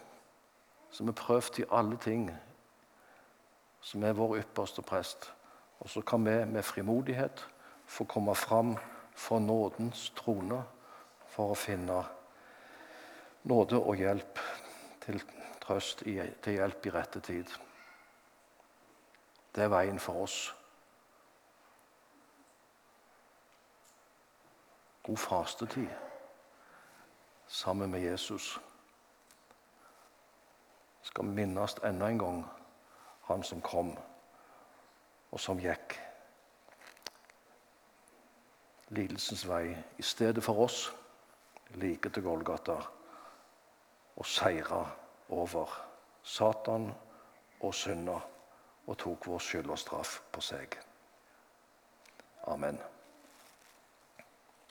som 0.93 1.09
er 1.09 1.17
prøvd 1.17 1.63
i 1.63 1.69
alle 1.73 1.97
ting, 2.05 2.29
som 3.81 4.05
er 4.05 4.17
vår 4.17 4.43
ypperste 4.43 4.85
prest. 4.85 5.31
Og 5.81 5.89
så 5.89 6.03
kan 6.03 6.25
vi 6.27 6.35
med 6.45 6.63
frimodighet 6.63 7.47
få 7.87 8.05
komme 8.05 8.35
fram 8.35 8.77
for 9.15 9.41
nådens 9.41 10.11
trone 10.17 10.61
for 11.33 11.55
å 11.55 11.59
finne 11.59 12.03
nåde 13.49 13.79
og 13.79 13.97
hjelp 13.97 14.41
til 15.07 15.23
trøst, 15.63 16.05
til 16.05 16.59
hjelp 16.59 16.87
i 16.87 16.93
rette 16.93 17.23
tid. 17.25 17.55
Det 19.55 19.65
er 19.65 19.73
veien 19.73 20.03
for 20.03 20.27
oss. 20.27 20.37
God 25.09 25.17
fastetid 25.17 26.08
sammen 27.49 27.91
med 27.91 28.01
Jesus 28.01 28.61
skal 31.03 31.25
minnes 31.25 31.75
enda 31.85 32.09
en 32.09 32.19
gang 32.19 32.45
han 33.29 33.43
som 33.43 33.61
kom, 33.61 33.95
og 35.33 35.41
som 35.41 35.61
gikk 35.61 35.97
lidelsens 38.89 39.45
vei 39.49 39.77
i 39.99 40.05
stedet 40.05 40.45
for 40.45 40.65
oss, 40.65 40.93
like 41.75 42.09
til 42.09 42.25
Golgata, 42.25 42.79
og 44.17 44.27
seira 44.27 44.85
over 45.29 45.73
Satan 46.23 46.91
og 47.61 47.75
synda 47.75 48.21
og 48.87 48.97
tok 48.99 49.27
vår 49.29 49.45
skyld 49.45 49.71
og 49.71 49.79
straff 49.79 50.21
på 50.33 50.41
seg. 50.45 50.79
Amen. 52.49 52.81